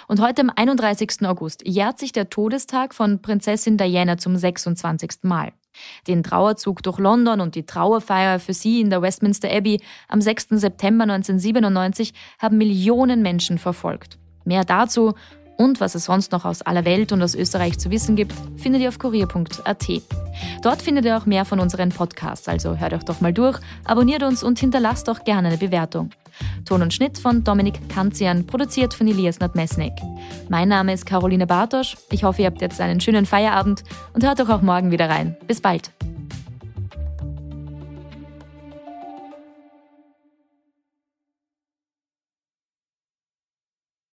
Und 0.07 0.21
heute 0.21 0.41
am 0.41 0.51
31. 0.55 1.25
August 1.25 1.67
jährt 1.67 1.99
sich 1.99 2.11
der 2.11 2.29
Todestag 2.29 2.93
von 2.93 3.21
Prinzessin 3.21 3.77
Diana 3.77 4.17
zum 4.17 4.37
26. 4.37 5.23
Mal. 5.23 5.51
Den 6.07 6.23
Trauerzug 6.23 6.83
durch 6.83 6.99
London 6.99 7.41
und 7.41 7.55
die 7.55 7.65
Trauerfeier 7.65 8.39
für 8.39 8.53
sie 8.53 8.79
in 8.79 8.89
der 8.89 9.01
Westminster 9.01 9.51
Abbey 9.51 9.81
am 10.07 10.21
6. 10.21 10.47
September 10.51 11.03
1997 11.03 12.13
haben 12.39 12.57
Millionen 12.57 13.21
Menschen 13.21 13.57
verfolgt. 13.57 14.17
Mehr 14.45 14.63
dazu 14.63 15.15
und 15.57 15.79
was 15.79 15.95
es 15.95 16.05
sonst 16.05 16.31
noch 16.31 16.45
aus 16.45 16.61
aller 16.61 16.85
Welt 16.85 17.11
und 17.11 17.21
aus 17.21 17.35
Österreich 17.35 17.77
zu 17.77 17.91
wissen 17.91 18.15
gibt, 18.15 18.33
findet 18.57 18.81
ihr 18.81 18.89
auf 18.89 18.99
kurier.at. 18.99 19.87
Dort 20.61 20.81
findet 20.81 21.05
ihr 21.05 21.17
auch 21.17 21.25
mehr 21.25 21.45
von 21.45 21.59
unseren 21.59 21.89
Podcasts, 21.89 22.47
also 22.47 22.77
hört 22.77 22.93
euch 22.93 23.03
doch 23.03 23.21
mal 23.21 23.33
durch, 23.33 23.59
abonniert 23.83 24.23
uns 24.23 24.43
und 24.43 24.59
hinterlasst 24.59 25.09
auch 25.09 25.23
gerne 25.23 25.49
eine 25.49 25.57
Bewertung. 25.57 26.11
Ton 26.65 26.81
und 26.81 26.93
Schnitt 26.93 27.17
von 27.17 27.43
Dominik 27.43 27.87
Kanzian, 27.89 28.45
produziert 28.45 28.93
von 28.93 29.07
Elias 29.07 29.39
Nadmesnik. 29.39 29.93
Mein 30.49 30.67
Name 30.67 30.93
ist 30.93 31.05
Caroline 31.05 31.47
Bartosch. 31.47 31.95
Ich 32.11 32.23
hoffe, 32.23 32.41
ihr 32.41 32.47
habt 32.47 32.61
jetzt 32.61 32.81
einen 32.81 32.99
schönen 32.99 33.25
Feierabend 33.25 33.83
und 34.13 34.25
hört 34.25 34.39
doch 34.39 34.49
auch 34.49 34.61
morgen 34.61 34.91
wieder 34.91 35.09
rein. 35.09 35.37
Bis 35.47 35.61
bald. 35.61 35.91